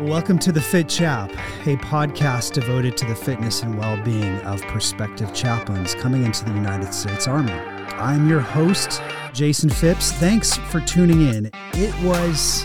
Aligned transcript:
Welcome 0.00 0.38
to 0.38 0.50
the 0.50 0.62
Fit 0.62 0.88
Chap, 0.88 1.30
a 1.66 1.76
podcast 1.76 2.54
devoted 2.54 2.96
to 2.96 3.04
the 3.04 3.14
fitness 3.14 3.62
and 3.62 3.76
well 3.76 4.02
being 4.02 4.40
of 4.40 4.62
prospective 4.62 5.34
chaplains 5.34 5.94
coming 5.94 6.24
into 6.24 6.42
the 6.46 6.52
United 6.52 6.94
States 6.94 7.28
Army. 7.28 7.52
I'm 7.52 8.26
your 8.26 8.40
host, 8.40 9.02
Jason 9.34 9.68
Phipps. 9.68 10.10
Thanks 10.12 10.56
for 10.56 10.80
tuning 10.80 11.28
in. 11.28 11.50
It 11.74 11.94
was 12.02 12.64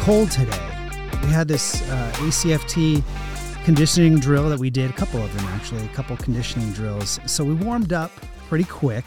cold 0.00 0.30
today. 0.30 0.68
We 1.22 1.30
had 1.30 1.48
this 1.48 1.80
uh, 1.88 2.12
ACFT 2.16 3.02
conditioning 3.64 4.20
drill 4.20 4.50
that 4.50 4.58
we 4.58 4.68
did, 4.68 4.90
a 4.90 4.94
couple 4.94 5.22
of 5.22 5.34
them 5.34 5.46
actually, 5.46 5.82
a 5.82 5.88
couple 5.94 6.14
conditioning 6.18 6.72
drills. 6.72 7.18
So 7.24 7.42
we 7.42 7.54
warmed 7.54 7.94
up 7.94 8.10
pretty 8.48 8.64
quick, 8.64 9.06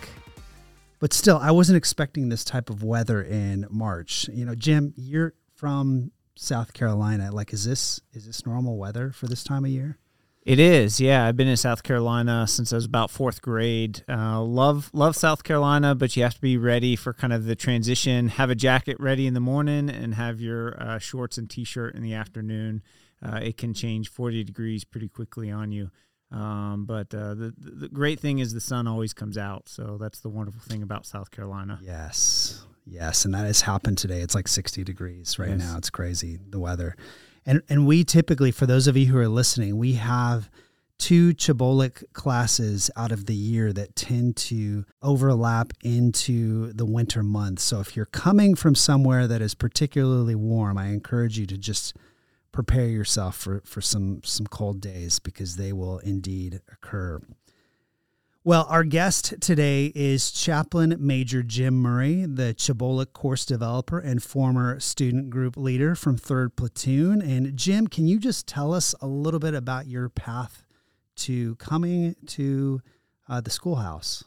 but 0.97 1.13
still, 1.13 1.37
I 1.37 1.51
wasn't 1.51 1.77
expecting 1.77 2.29
this 2.29 2.43
type 2.43 2.71
of 2.71 2.81
weather 2.81 3.21
in 3.21 3.67
March. 3.69 4.27
You 4.33 4.45
know, 4.45 4.55
Jim, 4.55 4.91
you're 4.97 5.35
from 5.53 6.11
South 6.39 6.73
Carolina. 6.73 7.31
Like, 7.31 7.51
is 7.53 7.65
this 7.65 7.99
is 8.13 8.25
this 8.25 8.45
normal 8.45 8.77
weather 8.77 9.11
for 9.11 9.27
this 9.27 9.43
time 9.43 9.65
of 9.65 9.71
year? 9.71 9.97
It 10.43 10.57
is, 10.57 11.01
yeah. 11.01 11.25
I've 11.25 11.35
been 11.35 11.49
in 11.49 11.57
South 11.57 11.83
Carolina 11.83 12.47
since 12.47 12.71
I 12.71 12.77
was 12.77 12.85
about 12.85 13.11
fourth 13.11 13.41
grade. 13.41 14.03
Uh, 14.07 14.41
love 14.41 14.89
love 14.93 15.15
South 15.17 15.43
Carolina, 15.43 15.95
but 15.95 16.15
you 16.15 16.23
have 16.23 16.33
to 16.35 16.41
be 16.41 16.57
ready 16.57 16.95
for 16.95 17.13
kind 17.13 17.33
of 17.33 17.43
the 17.43 17.55
transition. 17.55 18.29
Have 18.29 18.49
a 18.49 18.55
jacket 18.55 18.97
ready 18.99 19.27
in 19.27 19.33
the 19.33 19.41
morning, 19.41 19.89
and 19.89 20.15
have 20.15 20.39
your 20.39 20.81
uh, 20.81 20.97
shorts 20.97 21.37
and 21.37 21.49
t-shirt 21.49 21.93
in 21.93 22.01
the 22.01 22.13
afternoon. 22.13 22.81
Uh, 23.21 23.41
it 23.43 23.57
can 23.57 23.73
change 23.73 24.09
forty 24.09 24.43
degrees 24.45 24.85
pretty 24.85 25.09
quickly 25.09 25.51
on 25.51 25.73
you. 25.73 25.91
Um, 26.31 26.85
but 26.85 27.13
uh, 27.13 27.33
the 27.33 27.53
the 27.57 27.89
great 27.89 28.19
thing 28.21 28.39
is 28.39 28.53
the 28.53 28.61
sun 28.61 28.87
always 28.87 29.13
comes 29.13 29.37
out, 29.37 29.67
so 29.67 29.97
that's 29.99 30.21
the 30.21 30.29
wonderful 30.29 30.61
thing 30.61 30.83
about 30.83 31.05
South 31.05 31.31
Carolina. 31.31 31.79
Yes, 31.83 32.65
Yes, 32.89 33.23
and 33.23 33.33
that 33.33 33.45
has 33.45 33.61
happened 33.61 33.97
today. 33.97 34.21
It's 34.21 34.33
like 34.33 34.47
60 34.47 34.83
degrees 34.83 35.37
right 35.37 35.49
yes. 35.49 35.59
now. 35.59 35.77
It's 35.77 35.89
crazy 35.89 36.39
the 36.49 36.59
weather. 36.59 36.95
And 37.45 37.61
and 37.69 37.87
we 37.87 38.03
typically 38.03 38.51
for 38.51 38.65
those 38.65 38.87
of 38.87 38.97
you 38.97 39.07
who 39.07 39.17
are 39.17 39.27
listening, 39.27 39.77
we 39.77 39.93
have 39.93 40.49
two 40.97 41.33
CHBOLC 41.33 42.03
classes 42.13 42.91
out 42.97 43.11
of 43.11 43.25
the 43.25 43.35
year 43.35 43.71
that 43.71 43.95
tend 43.95 44.35
to 44.35 44.85
overlap 45.01 45.71
into 45.81 46.73
the 46.73 46.85
winter 46.85 47.23
months. 47.23 47.63
So 47.63 47.79
if 47.79 47.95
you're 47.95 48.05
coming 48.05 48.53
from 48.53 48.75
somewhere 48.75 49.25
that 49.27 49.41
is 49.41 49.55
particularly 49.55 50.35
warm, 50.35 50.77
I 50.77 50.87
encourage 50.87 51.39
you 51.39 51.45
to 51.45 51.57
just 51.57 51.95
prepare 52.51 52.87
yourself 52.87 53.37
for, 53.37 53.61
for 53.65 53.81
some 53.81 54.21
some 54.23 54.47
cold 54.47 54.81
days 54.81 55.19
because 55.19 55.55
they 55.55 55.71
will 55.71 55.99
indeed 55.99 56.61
occur. 56.71 57.21
Well, 58.49 58.65
our 58.67 58.83
guest 58.83 59.35
today 59.41 59.91
is 59.93 60.31
Chaplain 60.31 60.95
Major 60.97 61.43
Jim 61.43 61.75
Murray, 61.75 62.25
the 62.25 62.55
CHBOLC 62.55 63.13
course 63.13 63.45
developer 63.45 63.99
and 63.99 64.23
former 64.23 64.79
student 64.79 65.29
group 65.29 65.55
leader 65.55 65.93
from 65.93 66.17
3rd 66.17 66.55
Platoon. 66.55 67.21
And 67.21 67.55
Jim, 67.55 67.85
can 67.85 68.07
you 68.07 68.17
just 68.17 68.47
tell 68.47 68.73
us 68.73 68.95
a 69.01 69.05
little 69.05 69.39
bit 69.39 69.53
about 69.53 69.85
your 69.85 70.09
path 70.09 70.65
to 71.17 71.57
coming 71.57 72.15
to 72.25 72.81
uh, 73.27 73.39
the 73.39 73.51
schoolhouse? 73.51 74.23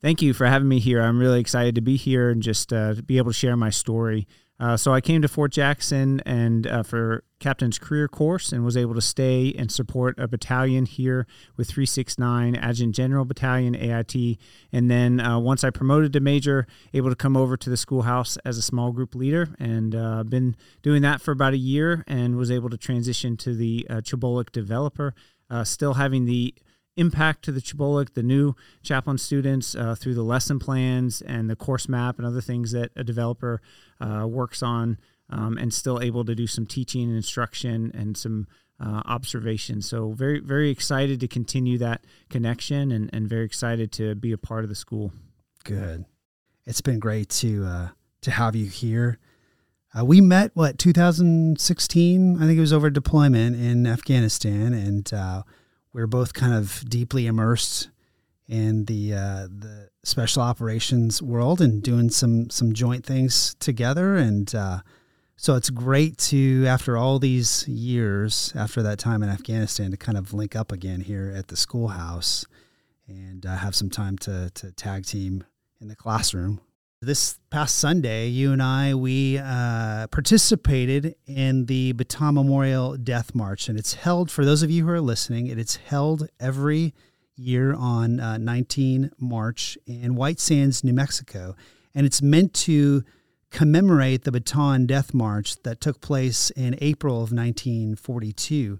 Thank 0.00 0.22
you 0.22 0.32
for 0.32 0.46
having 0.46 0.66
me 0.66 0.78
here. 0.78 1.02
I'm 1.02 1.18
really 1.18 1.40
excited 1.40 1.74
to 1.74 1.82
be 1.82 1.96
here 1.96 2.30
and 2.30 2.42
just 2.42 2.72
uh, 2.72 2.94
be 3.04 3.18
able 3.18 3.32
to 3.32 3.38
share 3.38 3.58
my 3.58 3.68
story. 3.68 4.26
Uh, 4.60 4.76
so 4.76 4.92
I 4.92 5.00
came 5.00 5.22
to 5.22 5.28
Fort 5.28 5.52
Jackson 5.52 6.20
and 6.26 6.66
uh, 6.66 6.82
for 6.82 7.24
captain's 7.38 7.78
career 7.78 8.08
course 8.08 8.52
and 8.52 8.62
was 8.62 8.76
able 8.76 8.94
to 8.94 9.00
stay 9.00 9.54
and 9.56 9.72
support 9.72 10.18
a 10.18 10.28
battalion 10.28 10.84
here 10.84 11.26
with 11.56 11.68
369 11.68 12.54
Adjutant 12.56 12.94
General 12.94 13.24
Battalion 13.24 13.74
AIT. 13.74 14.38
And 14.70 14.90
then 14.90 15.18
uh, 15.18 15.38
once 15.38 15.64
I 15.64 15.70
promoted 15.70 16.12
to 16.12 16.20
major, 16.20 16.66
able 16.92 17.08
to 17.08 17.16
come 17.16 17.38
over 17.38 17.56
to 17.56 17.70
the 17.70 17.76
schoolhouse 17.78 18.36
as 18.44 18.58
a 18.58 18.62
small 18.62 18.92
group 18.92 19.14
leader 19.14 19.48
and 19.58 19.94
uh, 19.96 20.24
been 20.24 20.54
doing 20.82 21.00
that 21.02 21.22
for 21.22 21.32
about 21.32 21.54
a 21.54 21.58
year 21.58 22.04
and 22.06 22.36
was 22.36 22.50
able 22.50 22.68
to 22.68 22.76
transition 22.76 23.38
to 23.38 23.54
the 23.54 23.86
uh, 23.88 23.94
CHBOLC 23.94 24.52
developer. 24.52 25.14
Uh, 25.48 25.64
still 25.64 25.94
having 25.94 26.26
the 26.26 26.54
impact 26.96 27.44
to 27.44 27.52
the 27.52 27.60
CHBOLC, 27.60 28.14
the 28.14 28.22
new 28.22 28.54
chaplain 28.82 29.18
students 29.18 29.74
uh, 29.74 29.94
through 29.94 30.14
the 30.14 30.22
lesson 30.22 30.58
plans 30.58 31.22
and 31.22 31.48
the 31.48 31.56
course 31.56 31.88
map 31.88 32.18
and 32.18 32.26
other 32.26 32.40
things 32.40 32.72
that 32.72 32.90
a 32.96 33.04
developer 33.04 33.60
uh, 34.00 34.26
works 34.28 34.62
on, 34.62 34.98
um, 35.30 35.56
and 35.56 35.72
still 35.72 36.00
able 36.00 36.24
to 36.24 36.34
do 36.34 36.46
some 36.46 36.66
teaching 36.66 37.04
and 37.04 37.16
instruction 37.16 37.90
and 37.94 38.16
some 38.16 38.46
uh, 38.80 39.02
observation. 39.04 39.82
So 39.82 40.12
very 40.12 40.40
very 40.40 40.70
excited 40.70 41.20
to 41.20 41.28
continue 41.28 41.78
that 41.78 42.04
connection 42.28 42.90
and, 42.90 43.10
and 43.12 43.28
very 43.28 43.44
excited 43.44 43.92
to 43.92 44.14
be 44.14 44.32
a 44.32 44.38
part 44.38 44.64
of 44.64 44.70
the 44.70 44.74
school. 44.74 45.12
Good. 45.64 46.04
It's 46.66 46.80
been 46.80 46.98
great 46.98 47.28
to 47.30 47.64
uh, 47.64 47.88
to 48.22 48.30
have 48.30 48.56
you 48.56 48.66
here. 48.66 49.18
Uh, 49.98 50.04
we 50.04 50.20
met 50.20 50.52
what 50.54 50.78
2016. 50.78 52.36
I 52.36 52.46
think 52.46 52.56
it 52.56 52.60
was 52.60 52.72
over 52.72 52.90
deployment 52.90 53.56
in 53.56 53.86
Afghanistan, 53.86 54.72
and 54.72 55.12
uh, 55.12 55.42
we 55.92 56.02
are 56.02 56.06
both 56.06 56.32
kind 56.34 56.54
of 56.54 56.84
deeply 56.88 57.26
immersed 57.26 57.90
in 58.48 58.84
the 58.86 59.14
uh, 59.14 59.46
the 59.48 59.88
special 60.02 60.42
operations 60.42 61.22
world 61.22 61.60
and 61.60 61.82
doing 61.82 62.10
some 62.10 62.50
some 62.50 62.72
joint 62.72 63.04
things 63.04 63.54
together. 63.60 64.16
And 64.16 64.52
uh, 64.54 64.80
so 65.36 65.54
it's 65.54 65.70
great 65.70 66.18
to 66.18 66.66
after 66.66 66.96
all 66.96 67.18
these 67.18 67.66
years 67.68 68.52
after 68.56 68.82
that 68.82 68.98
time 68.98 69.22
in 69.22 69.28
Afghanistan 69.28 69.90
to 69.92 69.96
kind 69.96 70.18
of 70.18 70.34
link 70.34 70.56
up 70.56 70.72
again 70.72 71.00
here 71.00 71.32
at 71.34 71.48
the 71.48 71.56
schoolhouse 71.56 72.44
and 73.06 73.46
uh, 73.46 73.56
have 73.56 73.74
some 73.74 73.90
time 73.90 74.18
to 74.18 74.50
to 74.54 74.72
tag 74.72 75.06
team 75.06 75.44
in 75.80 75.88
the 75.88 75.96
classroom 75.96 76.60
this 77.02 77.38
past 77.48 77.76
Sunday, 77.76 78.26
you 78.26 78.52
and 78.52 78.62
I, 78.62 78.94
we 78.94 79.38
uh, 79.38 80.06
participated 80.08 81.14
in 81.26 81.64
the 81.64 81.94
Bataan 81.94 82.34
Memorial 82.34 82.98
Death 82.98 83.34
March, 83.34 83.70
and 83.70 83.78
it's 83.78 83.94
held, 83.94 84.30
for 84.30 84.44
those 84.44 84.62
of 84.62 84.70
you 84.70 84.84
who 84.84 84.90
are 84.90 85.00
listening, 85.00 85.46
it's 85.46 85.76
held 85.76 86.28
every 86.38 86.92
year 87.36 87.72
on 87.72 88.20
uh, 88.20 88.36
19 88.36 89.12
March 89.18 89.78
in 89.86 90.14
White 90.14 90.38
Sands, 90.40 90.84
New 90.84 90.92
Mexico. 90.92 91.56
And 91.94 92.04
it's 92.04 92.20
meant 92.20 92.52
to 92.54 93.02
commemorate 93.50 94.24
the 94.24 94.30
Bataan 94.30 94.86
Death 94.86 95.14
March 95.14 95.56
that 95.62 95.80
took 95.80 96.02
place 96.02 96.50
in 96.50 96.76
April 96.82 97.14
of 97.14 97.32
1942. 97.32 98.78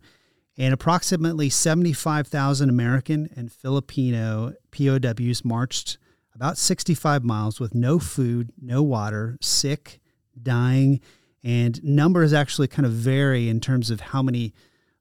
And 0.58 0.74
approximately 0.74 1.48
75,000 1.48 2.68
American 2.68 3.30
and 3.34 3.50
Filipino 3.50 4.52
POWs 4.72 5.42
marched 5.42 5.96
about 6.40 6.56
65 6.56 7.22
miles 7.22 7.60
with 7.60 7.74
no 7.74 7.98
food, 7.98 8.50
no 8.58 8.82
water, 8.82 9.36
sick, 9.42 10.00
dying, 10.42 10.98
and 11.44 11.84
numbers 11.84 12.32
actually 12.32 12.66
kind 12.66 12.86
of 12.86 12.92
vary 12.92 13.50
in 13.50 13.60
terms 13.60 13.90
of 13.90 14.00
how 14.00 14.22
many 14.22 14.54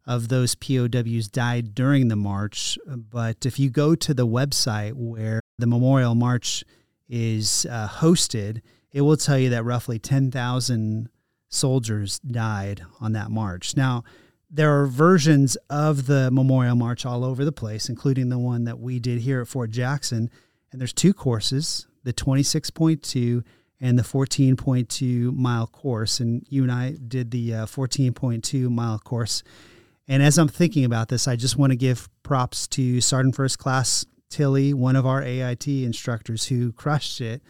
of 0.06 0.28
those 0.28 0.54
POWs 0.56 1.30
died 1.30 1.74
during 1.74 2.10
the 2.10 2.18
march. 2.18 2.78
But 2.86 3.46
if 3.46 3.58
you 3.58 3.70
go 3.70 3.96
to 3.96 4.14
the 4.14 4.28
website 4.28 4.96
where 4.96 5.40
the 5.58 5.66
Memorial 5.66 6.14
March 6.14 6.66
is 7.08 7.66
uh, 7.72 7.88
hosted, 7.88 8.60
it 8.92 9.00
will 9.00 9.16
tell 9.16 9.40
you 9.40 9.50
that 9.52 9.64
roughly 9.64 9.98
10,000 9.98 11.08
soldiers 11.48 12.20
died 12.20 12.82
on 13.00 13.14
that 13.14 13.32
march. 13.32 13.78
Now, 13.78 14.04
there 14.52 14.78
are 14.78 14.88
versions 14.88 15.56
of 15.70 16.06
the 16.06 16.32
Memorial 16.32 16.76
March 16.76 17.06
all 17.06 17.24
over 17.24 17.46
the 17.46 17.54
place, 17.54 17.88
including 17.88 18.28
the 18.28 18.40
one 18.40 18.66
that 18.66 18.80
we 18.80 19.00
did 19.00 19.22
here 19.22 19.40
at 19.40 19.48
Fort 19.48 19.72
Jackson 19.72 20.30
and 20.72 20.80
there's 20.80 20.94
two 20.94 21.14
courses, 21.14 21.88
the 22.04 22.14
26.2 22.14 23.44
and 23.82 23.98
the 23.98 24.04
14.2 24.04 25.36
mile 25.36 25.68
course. 25.68 26.20
And 26.20 26.46
you 26.50 26.64
and 26.64 26.72
I 26.72 26.92
did 26.92 27.32
the 27.32 27.54
uh, 27.54 27.66
14.2 27.66 28.70
mile 28.70 29.00
course. 29.00 29.44
And 30.08 30.22
as 30.24 30.38
I'm 30.38 30.48
thinking 30.48 30.86
about 30.86 31.10
this, 31.10 31.28
I 31.28 31.36
just 31.36 31.58
want 31.58 31.72
to 31.72 31.78
give 31.78 32.10
props 32.24 32.68
to 32.70 33.00
Sergeant 33.00 33.36
First 33.36 33.60
Class 33.60 34.06
Tilly, 34.30 34.74
one 34.74 34.96
of 34.96 35.06
our 35.06 35.22
AIT 35.22 35.68
instructors 35.68 36.48
who 36.48 36.72
crushed 36.72 37.22
it 37.22 37.42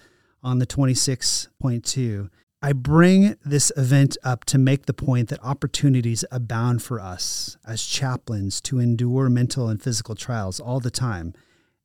on 0.43 0.59
the 0.59 0.67
26.2. 0.67 2.29
I 2.61 2.73
bring 2.73 3.37
this 3.45 3.71
event 3.77 4.17
up 4.23 4.43
to 4.45 4.57
make 4.57 4.85
the 4.85 4.93
point 4.93 5.29
that 5.29 5.39
opportunities 5.41 6.25
abound 6.29 6.83
for 6.83 6.99
us 6.99 7.57
as 7.65 7.85
chaplains 7.85 8.59
to 8.61 8.79
endure 8.79 9.29
mental 9.29 9.69
and 9.69 9.81
physical 9.81 10.15
trials 10.15 10.59
all 10.59 10.81
the 10.81 10.91
time 10.91 11.33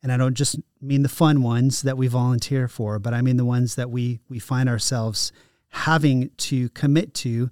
and 0.05 0.13
I 0.13 0.19
don't 0.19 0.35
just 0.35 0.61
mean 0.83 1.03
the 1.03 1.09
fun 1.09 1.43
ones 1.43 1.81
that 1.81 1.97
we 1.97 2.09
volunteer 2.09 2.69
for, 2.69 2.99
but 2.99 3.15
I 3.15 3.23
mean 3.23 3.39
the 3.39 3.45
ones 3.45 3.75
that 3.77 3.91
we 3.91 4.21
we 4.29 4.39
find 4.39 4.69
ourselves 4.69 5.33
having 5.71 6.31
to 6.37 6.69
commit 6.69 7.15
to, 7.15 7.51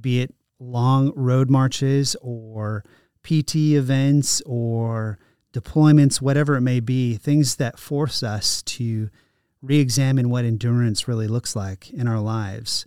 be 0.00 0.22
it 0.22 0.34
long 0.58 1.12
road 1.14 1.50
marches 1.50 2.16
or 2.22 2.84
PT 3.22 3.56
events 3.76 4.40
or 4.46 5.18
deployments, 5.52 6.22
whatever 6.22 6.56
it 6.56 6.62
may 6.62 6.80
be, 6.80 7.16
things 7.16 7.56
that 7.56 7.78
force 7.78 8.22
us 8.22 8.62
to 8.62 9.10
re-examine 9.60 10.30
what 10.30 10.46
endurance 10.46 11.06
really 11.06 11.28
looks 11.28 11.54
like 11.54 11.90
in 11.90 12.08
our 12.08 12.20
lives. 12.20 12.86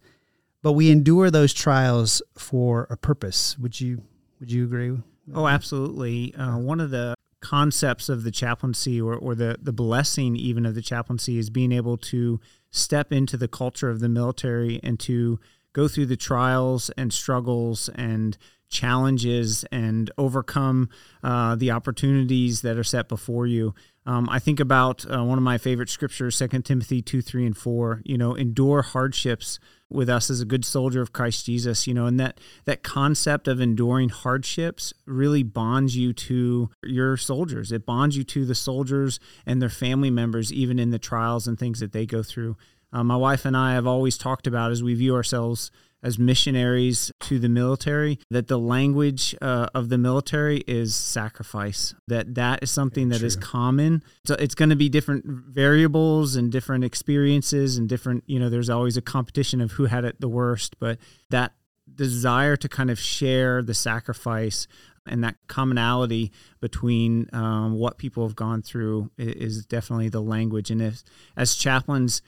But 0.63 0.71
we 0.71 0.89
endure 0.89 1.29
those 1.29 1.53
trials 1.53 2.23
for 2.35 2.87
a 2.89 2.97
purpose. 2.97 3.59
Would 3.59 3.79
you 3.79 4.01
would 4.39 4.51
you 4.51 4.63
agree? 4.63 4.97
Oh, 5.35 5.47
absolutely. 5.47 6.33
Uh, 6.33 6.57
one 6.57 6.79
of 6.79 6.89
the 6.89 7.13
concepts 7.43 8.07
of 8.07 8.23
the 8.23 8.31
chaplaincy 8.31 8.99
or, 9.01 9.13
or 9.13 9.35
the, 9.35 9.57
the 9.61 9.73
blessing 9.73 10.35
even 10.37 10.65
of 10.65 10.75
the 10.75 10.81
chaplaincy 10.81 11.37
is 11.37 11.49
being 11.49 11.73
able 11.73 11.97
to 11.97 12.39
step 12.71 13.11
into 13.11 13.35
the 13.35 13.49
culture 13.49 13.89
of 13.89 13.99
the 13.99 14.07
military 14.07 14.79
and 14.81 14.97
to 14.97 15.37
go 15.73 15.89
through 15.89 16.05
the 16.05 16.15
trials 16.15 16.89
and 16.97 17.11
struggles 17.11 17.89
and 17.95 18.37
challenges 18.69 19.65
and 19.71 20.09
overcome 20.17 20.89
uh, 21.21 21.55
the 21.55 21.69
opportunities 21.69 22.61
that 22.61 22.77
are 22.77 22.83
set 22.83 23.09
before 23.09 23.45
you. 23.45 23.75
Um, 24.05 24.27
I 24.29 24.39
think 24.39 24.59
about 24.59 25.05
uh, 25.05 25.23
one 25.23 25.37
of 25.37 25.43
my 25.43 25.57
favorite 25.57 25.89
scriptures, 25.89 26.37
2 26.37 26.47
Timothy 26.61 27.01
2, 27.01 27.21
3, 27.21 27.45
and 27.45 27.57
4. 27.57 28.01
You 28.03 28.17
know, 28.17 28.35
endure 28.35 28.81
hardships 28.81 29.59
with 29.89 30.09
us 30.09 30.29
as 30.29 30.41
a 30.41 30.45
good 30.45 30.65
soldier 30.65 31.01
of 31.01 31.13
Christ 31.13 31.45
Jesus, 31.45 31.87
you 31.87 31.93
know, 31.93 32.05
and 32.05 32.19
that, 32.19 32.39
that 32.65 32.83
concept 32.83 33.47
of 33.47 33.61
enduring 33.61 34.09
hardships 34.09 34.93
really 35.05 35.43
bonds 35.43 35.95
you 35.95 36.11
to 36.13 36.69
your 36.83 37.15
soldiers. 37.15 37.71
It 37.71 37.85
bonds 37.85 38.17
you 38.17 38.23
to 38.25 38.45
the 38.45 38.55
soldiers 38.55 39.19
and 39.45 39.61
their 39.61 39.69
family 39.69 40.09
members, 40.09 40.51
even 40.51 40.79
in 40.79 40.89
the 40.89 40.99
trials 40.99 41.47
and 41.47 41.57
things 41.57 41.79
that 41.79 41.93
they 41.93 42.05
go 42.05 42.23
through. 42.23 42.57
Uh, 42.91 43.03
my 43.03 43.15
wife 43.15 43.45
and 43.45 43.55
I 43.55 43.73
have 43.73 43.87
always 43.87 44.17
talked 44.17 44.47
about 44.47 44.71
as 44.71 44.83
we 44.83 44.93
view 44.93 45.15
ourselves 45.15 45.71
as 46.03 46.19
missionaries 46.19 47.11
to 47.21 47.39
the 47.39 47.49
military 47.49 48.19
that 48.29 48.47
the 48.47 48.59
language 48.59 49.35
uh, 49.41 49.67
of 49.73 49.89
the 49.89 49.97
military 49.97 50.57
is 50.67 50.95
sacrifice 50.95 51.95
that 52.07 52.35
that 52.35 52.61
is 52.61 52.69
something 52.69 53.09
that 53.09 53.21
is 53.21 53.35
common. 53.35 54.03
So 54.25 54.35
it's 54.35 54.55
going 54.55 54.69
to 54.69 54.75
be 54.75 54.89
different 54.89 55.25
variables 55.25 56.35
and 56.35 56.51
different 56.51 56.83
experiences 56.83 57.77
and 57.77 57.87
different 57.87 58.23
you 58.27 58.39
know 58.39 58.49
there's 58.49 58.69
always 58.69 58.97
a 58.97 59.01
competition 59.01 59.61
of 59.61 59.71
who 59.73 59.85
had 59.85 60.05
it 60.05 60.19
the 60.19 60.29
worst 60.29 60.75
but 60.79 60.97
that 61.29 61.53
desire 61.95 62.55
to 62.55 62.69
kind 62.69 62.89
of 62.89 62.99
share 62.99 63.61
the 63.61 63.73
sacrifice 63.73 64.67
and 65.05 65.23
that 65.23 65.35
commonality 65.47 66.31
between 66.61 67.29
um, 67.33 67.73
what 67.73 67.97
people 67.97 68.25
have 68.25 68.35
gone 68.35 68.61
through 68.61 69.11
is 69.17 69.65
definitely 69.65 70.09
the 70.09 70.21
language. 70.21 70.71
And 70.71 70.81
if 70.81 71.03
as 71.35 71.55
chaplains 71.55 72.21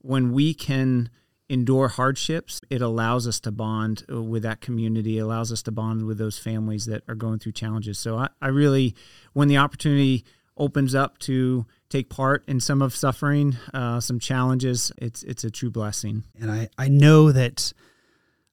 when 0.00 0.32
we 0.32 0.52
can 0.52 1.08
endure 1.48 1.88
hardships, 1.88 2.60
it 2.70 2.80
allows 2.80 3.26
us 3.26 3.38
to 3.40 3.52
bond 3.52 4.04
uh, 4.10 4.22
with 4.22 4.42
that 4.42 4.60
community, 4.60 5.18
allows 5.18 5.52
us 5.52 5.62
to 5.62 5.72
bond 5.72 6.06
with 6.06 6.18
those 6.18 6.38
families 6.38 6.86
that 6.86 7.02
are 7.08 7.14
going 7.14 7.38
through 7.38 7.52
challenges. 7.52 7.98
So 7.98 8.16
I, 8.16 8.28
I 8.40 8.48
really, 8.48 8.94
when 9.34 9.48
the 9.48 9.58
opportunity 9.58 10.24
opens 10.56 10.94
up 10.94 11.18
to 11.18 11.66
take 11.90 12.08
part 12.08 12.44
in 12.46 12.60
some 12.60 12.80
of 12.80 12.94
suffering, 12.94 13.56
uh, 13.74 14.00
some 14.00 14.18
challenges, 14.18 14.90
it's 14.98 15.22
it's 15.24 15.44
a 15.44 15.50
true 15.50 15.70
blessing. 15.70 16.24
And 16.40 16.50
I, 16.50 16.68
I 16.78 16.88
know 16.88 17.32
that 17.32 17.72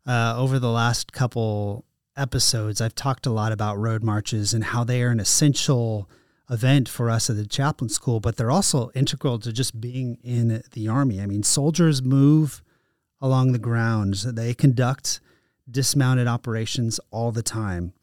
uh, 0.06 0.36
over 0.38 0.60
the 0.60 0.70
last 0.70 1.14
couple 1.14 1.86
episodes, 2.18 2.82
I've 2.82 2.96
talked 2.96 3.26
a 3.26 3.32
lot 3.32 3.52
about 3.52 3.78
road 3.78 4.04
marches 4.04 4.54
and 4.54 4.64
how 4.64 4.84
they 4.84 5.02
are 5.02 5.10
an 5.10 5.20
essential 5.20 6.10
event 6.50 6.90
for 6.90 7.10
us 7.10 7.30
at 7.30 7.38
the 7.38 7.46
chaplain 7.46 7.90
school, 7.90 8.20
but 8.20 8.36
they're 8.36 8.52
also 8.52 8.92
integral 8.94 9.40
to 9.40 9.54
just 9.54 9.80
being 9.80 10.18
in 10.22 10.62
the 10.74 10.88
Army. 10.90 11.22
I 11.22 11.26
mean, 11.26 11.44
soldiers 11.44 12.02
move 12.02 12.62
along 13.22 13.52
the 13.52 13.60
grounds. 13.60 14.24
They 14.24 14.54
conduct 14.54 15.20
dismounted 15.70 16.28
operations 16.28 17.00
all 17.12 17.32
the 17.32 17.44
time. 17.44 17.94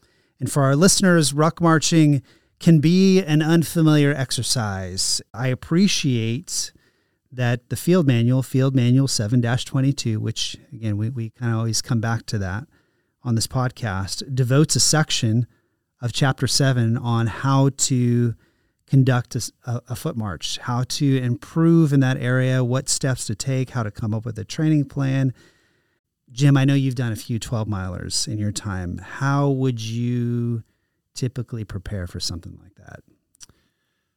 And 0.41 0.50
for 0.50 0.62
our 0.62 0.76
listeners, 0.76 1.32
ruck 1.32 1.61
marching 1.61 2.23
can 2.61 2.81
be 2.81 3.20
an 3.23 3.43
unfamiliar 3.43 4.12
exercise. 4.12 5.20
I 5.35 5.49
appreciate 5.49 6.73
that 7.31 7.69
the 7.69 7.76
field 7.76 8.06
manual, 8.06 8.43
Field 8.43 8.75
Manual 8.75 9.09
7 9.09 9.43
22, 9.43 10.19
which 10.19 10.56
again, 10.73 10.97
we, 10.97 11.11
we 11.11 11.31
kind 11.31 11.53
of 11.53 11.59
always 11.59 11.82
come 11.82 12.00
back 12.00 12.26
to 12.26 12.38
that 12.38 12.67
on 13.23 13.35
this 13.35 13.47
podcast, 13.47 14.35
devotes 14.35 14.76
a 14.76 14.81
section 14.81 15.47
of 16.00 16.12
chapter 16.12 16.47
7 16.47 16.97
on 16.97 17.26
how 17.26 17.71
to 17.76 18.35
conduct 18.88 19.37
a, 19.37 19.82
a, 19.88 19.96
foot 19.96 20.17
march, 20.17 20.58
how 20.58 20.82
to 20.85 21.19
improve 21.19 21.93
in 21.93 22.00
that 22.00 22.17
area, 22.17 22.64
what 22.64 22.88
steps 22.88 23.26
to 23.26 23.35
take, 23.35 23.70
how 23.70 23.82
to 23.82 23.90
come 23.90 24.14
up 24.14 24.25
with 24.25 24.38
a 24.38 24.44
training 24.44 24.87
plan. 24.87 25.32
Jim, 26.31 26.56
I 26.56 26.64
know 26.64 26.75
you've 26.75 26.94
done 26.94 27.12
a 27.12 27.17
few 27.17 27.38
12 27.38 27.69
milers 27.69 28.26
in 28.26 28.38
your 28.38 28.52
time. 28.52 28.99
How 28.99 29.49
would 29.49 29.81
you 29.81 30.62
typically 31.14 31.64
prepare 31.64 32.06
for 32.06 32.20
something 32.20 32.58
like 32.62 32.75
that? 32.76 33.00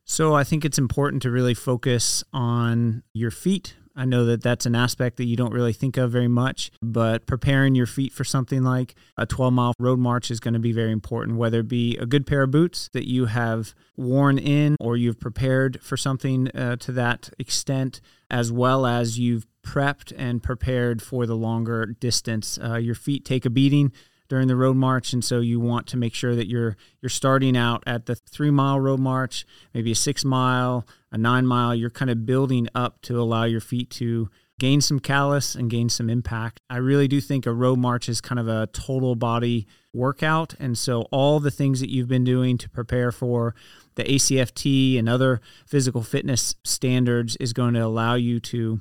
So 0.05 0.35
I 0.35 0.43
think 0.43 0.65
it's 0.65 0.77
important 0.77 1.21
to 1.23 1.31
really 1.31 1.53
focus 1.53 2.23
on 2.33 3.03
your 3.13 3.31
feet 3.31 3.75
I 3.95 4.05
know 4.05 4.25
that 4.25 4.41
that's 4.41 4.65
an 4.65 4.75
aspect 4.75 5.17
that 5.17 5.25
you 5.25 5.35
don't 5.35 5.53
really 5.53 5.73
think 5.73 5.97
of 5.97 6.11
very 6.11 6.27
much, 6.27 6.71
but 6.81 7.25
preparing 7.25 7.75
your 7.75 7.85
feet 7.85 8.13
for 8.13 8.23
something 8.23 8.63
like 8.63 8.95
a 9.17 9.25
12 9.25 9.53
mile 9.53 9.73
road 9.79 9.99
march 9.99 10.31
is 10.31 10.39
going 10.39 10.53
to 10.53 10.59
be 10.59 10.71
very 10.71 10.91
important, 10.91 11.37
whether 11.37 11.59
it 11.59 11.67
be 11.67 11.97
a 11.97 12.05
good 12.05 12.25
pair 12.25 12.43
of 12.43 12.51
boots 12.51 12.89
that 12.93 13.07
you 13.07 13.25
have 13.25 13.73
worn 13.97 14.37
in 14.37 14.75
or 14.79 14.97
you've 14.97 15.19
prepared 15.19 15.81
for 15.81 15.97
something 15.97 16.47
uh, 16.49 16.75
to 16.77 16.91
that 16.93 17.29
extent, 17.37 18.01
as 18.29 18.51
well 18.51 18.85
as 18.85 19.19
you've 19.19 19.45
prepped 19.63 20.11
and 20.17 20.41
prepared 20.41 21.01
for 21.01 21.25
the 21.25 21.35
longer 21.35 21.85
distance. 21.85 22.57
Uh, 22.63 22.77
your 22.77 22.95
feet 22.95 23.25
take 23.25 23.45
a 23.45 23.49
beating 23.49 23.91
during 24.31 24.47
the 24.47 24.55
road 24.55 24.77
march 24.77 25.11
and 25.11 25.25
so 25.25 25.41
you 25.41 25.59
want 25.59 25.85
to 25.85 25.97
make 25.97 26.13
sure 26.13 26.35
that 26.37 26.47
you're 26.47 26.77
you're 27.01 27.09
starting 27.09 27.57
out 27.57 27.83
at 27.85 28.05
the 28.05 28.15
3 28.15 28.49
mile 28.49 28.79
road 28.79 28.97
march 28.97 29.45
maybe 29.73 29.91
a 29.91 29.95
6 29.95 30.23
mile 30.23 30.87
a 31.11 31.17
9 31.17 31.45
mile 31.45 31.75
you're 31.75 31.89
kind 31.89 32.09
of 32.09 32.25
building 32.25 32.69
up 32.73 33.01
to 33.01 33.19
allow 33.19 33.43
your 33.43 33.59
feet 33.59 33.89
to 33.89 34.29
gain 34.57 34.79
some 34.79 34.99
callus 34.99 35.55
and 35.55 35.71
gain 35.71 35.89
some 35.89 36.07
impact. 36.07 36.61
I 36.69 36.77
really 36.77 37.07
do 37.07 37.19
think 37.19 37.47
a 37.47 37.51
road 37.51 37.79
march 37.79 38.07
is 38.07 38.21
kind 38.21 38.37
of 38.37 38.47
a 38.47 38.67
total 38.67 39.15
body 39.15 39.65
workout 39.91 40.53
and 40.59 40.77
so 40.77 41.01
all 41.11 41.39
the 41.39 41.49
things 41.49 41.79
that 41.79 41.89
you've 41.89 42.07
been 42.07 42.23
doing 42.23 42.59
to 42.59 42.69
prepare 42.69 43.11
for 43.11 43.55
the 43.95 44.03
ACFT 44.03 44.99
and 44.99 45.09
other 45.09 45.41
physical 45.65 46.03
fitness 46.03 46.55
standards 46.63 47.35
is 47.37 47.53
going 47.53 47.73
to 47.73 47.83
allow 47.83 48.13
you 48.13 48.39
to 48.39 48.79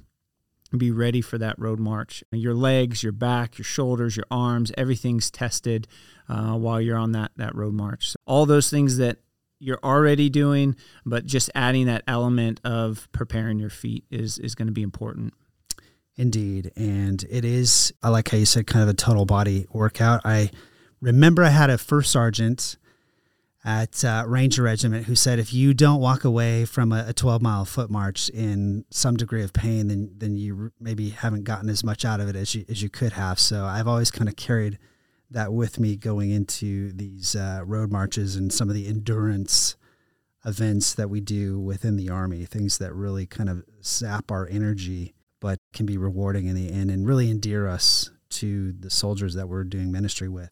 be 0.78 0.90
ready 0.90 1.20
for 1.20 1.38
that 1.38 1.58
road 1.58 1.80
march. 1.80 2.22
Your 2.32 2.54
legs, 2.54 3.02
your 3.02 3.12
back, 3.12 3.58
your 3.58 3.64
shoulders, 3.64 4.16
your 4.16 4.26
arms, 4.30 4.72
everything's 4.76 5.30
tested 5.30 5.88
uh, 6.28 6.54
while 6.54 6.80
you're 6.80 6.96
on 6.96 7.12
that 7.12 7.32
that 7.36 7.54
road 7.54 7.74
march. 7.74 8.10
So 8.10 8.16
all 8.26 8.46
those 8.46 8.70
things 8.70 8.96
that 8.98 9.18
you're 9.58 9.80
already 9.82 10.30
doing, 10.30 10.76
but 11.04 11.26
just 11.26 11.50
adding 11.54 11.86
that 11.86 12.02
element 12.06 12.60
of 12.64 13.08
preparing 13.12 13.58
your 13.58 13.70
feet 13.70 14.04
is 14.10 14.38
is 14.38 14.54
going 14.54 14.68
to 14.68 14.72
be 14.72 14.82
important. 14.82 15.34
Indeed, 16.16 16.72
and 16.76 17.24
it 17.30 17.44
is. 17.44 17.92
I 18.02 18.10
like 18.10 18.30
how 18.30 18.38
you 18.38 18.46
said, 18.46 18.66
kind 18.66 18.82
of 18.82 18.88
a 18.88 18.94
total 18.94 19.24
body 19.24 19.66
workout. 19.72 20.22
I 20.24 20.50
remember 21.00 21.42
I 21.42 21.48
had 21.50 21.70
a 21.70 21.78
first 21.78 22.10
sergeant 22.10 22.76
at 23.64 24.04
uh, 24.04 24.24
Ranger 24.26 24.62
Regiment 24.62 25.06
who 25.06 25.14
said 25.14 25.38
if 25.38 25.52
you 25.52 25.74
don't 25.74 26.00
walk 26.00 26.24
away 26.24 26.64
from 26.64 26.92
a, 26.92 27.04
a 27.08 27.12
12 27.12 27.42
mile 27.42 27.64
foot 27.64 27.90
march 27.90 28.30
in 28.30 28.84
some 28.90 29.16
degree 29.16 29.42
of 29.42 29.52
pain, 29.52 29.88
then 29.88 30.10
then 30.16 30.36
you 30.36 30.72
maybe 30.80 31.10
haven't 31.10 31.44
gotten 31.44 31.68
as 31.68 31.84
much 31.84 32.04
out 32.04 32.20
of 32.20 32.28
it 32.28 32.36
as 32.36 32.54
you 32.54 32.64
as 32.68 32.82
you 32.82 32.88
could 32.88 33.12
have. 33.12 33.38
So 33.38 33.64
I've 33.64 33.88
always 33.88 34.10
kind 34.10 34.28
of 34.28 34.36
carried 34.36 34.78
that 35.30 35.52
with 35.52 35.78
me 35.78 35.96
going 35.96 36.30
into 36.30 36.92
these 36.92 37.36
uh, 37.36 37.60
road 37.64 37.92
marches 37.92 38.36
and 38.36 38.52
some 38.52 38.68
of 38.68 38.74
the 38.74 38.88
endurance 38.88 39.76
events 40.44 40.94
that 40.94 41.10
we 41.10 41.20
do 41.20 41.60
within 41.60 41.96
the 41.96 42.08
army, 42.08 42.44
things 42.44 42.78
that 42.78 42.94
really 42.94 43.26
kind 43.26 43.48
of 43.48 43.62
sap 43.80 44.30
our 44.30 44.48
energy, 44.50 45.14
but 45.38 45.58
can 45.72 45.86
be 45.86 45.98
rewarding 45.98 46.46
in 46.46 46.54
the 46.54 46.70
end 46.70 46.90
and 46.90 47.06
really 47.06 47.30
endear 47.30 47.68
us 47.68 48.10
to 48.30 48.72
the 48.72 48.90
soldiers 48.90 49.34
that 49.34 49.48
we're 49.48 49.64
doing 49.64 49.92
ministry 49.92 50.28
with. 50.28 50.50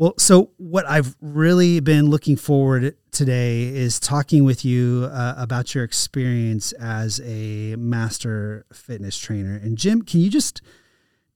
Well, 0.00 0.14
so 0.16 0.52
what 0.56 0.88
I've 0.88 1.14
really 1.20 1.78
been 1.80 2.06
looking 2.06 2.34
forward 2.34 2.96
today 3.12 3.64
is 3.64 4.00
talking 4.00 4.44
with 4.44 4.64
you 4.64 5.10
uh, 5.12 5.34
about 5.36 5.74
your 5.74 5.84
experience 5.84 6.72
as 6.72 7.20
a 7.22 7.76
master 7.76 8.64
fitness 8.72 9.18
trainer. 9.18 9.56
And 9.56 9.76
Jim, 9.76 10.00
can 10.00 10.20
you 10.20 10.30
just 10.30 10.62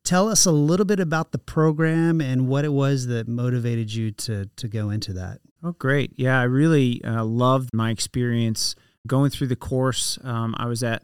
tell 0.03 0.31
us 0.31 0.47
a 0.47 0.51
little 0.51 0.87
bit 0.87 0.99
about 0.99 1.33
the 1.33 1.39
program 1.39 2.23
and 2.23 2.49
what 2.49 2.65
it 2.65 2.73
was 2.73 3.07
that 3.09 3.29
motivated 3.29 3.93
you 3.93 4.13
to 4.13 4.47
to 4.57 4.67
go 4.67 4.89
into 4.89 5.13
that? 5.13 5.41
Oh, 5.63 5.73
great! 5.73 6.15
Yeah, 6.17 6.41
I 6.41 6.45
really 6.45 7.05
uh, 7.05 7.23
loved 7.23 7.69
my 7.75 7.91
experience 7.91 8.75
going 9.07 9.29
through 9.29 9.49
the 9.49 9.57
course. 9.57 10.19
Um, 10.25 10.55
I 10.57 10.69
was 10.69 10.83
at 10.83 11.03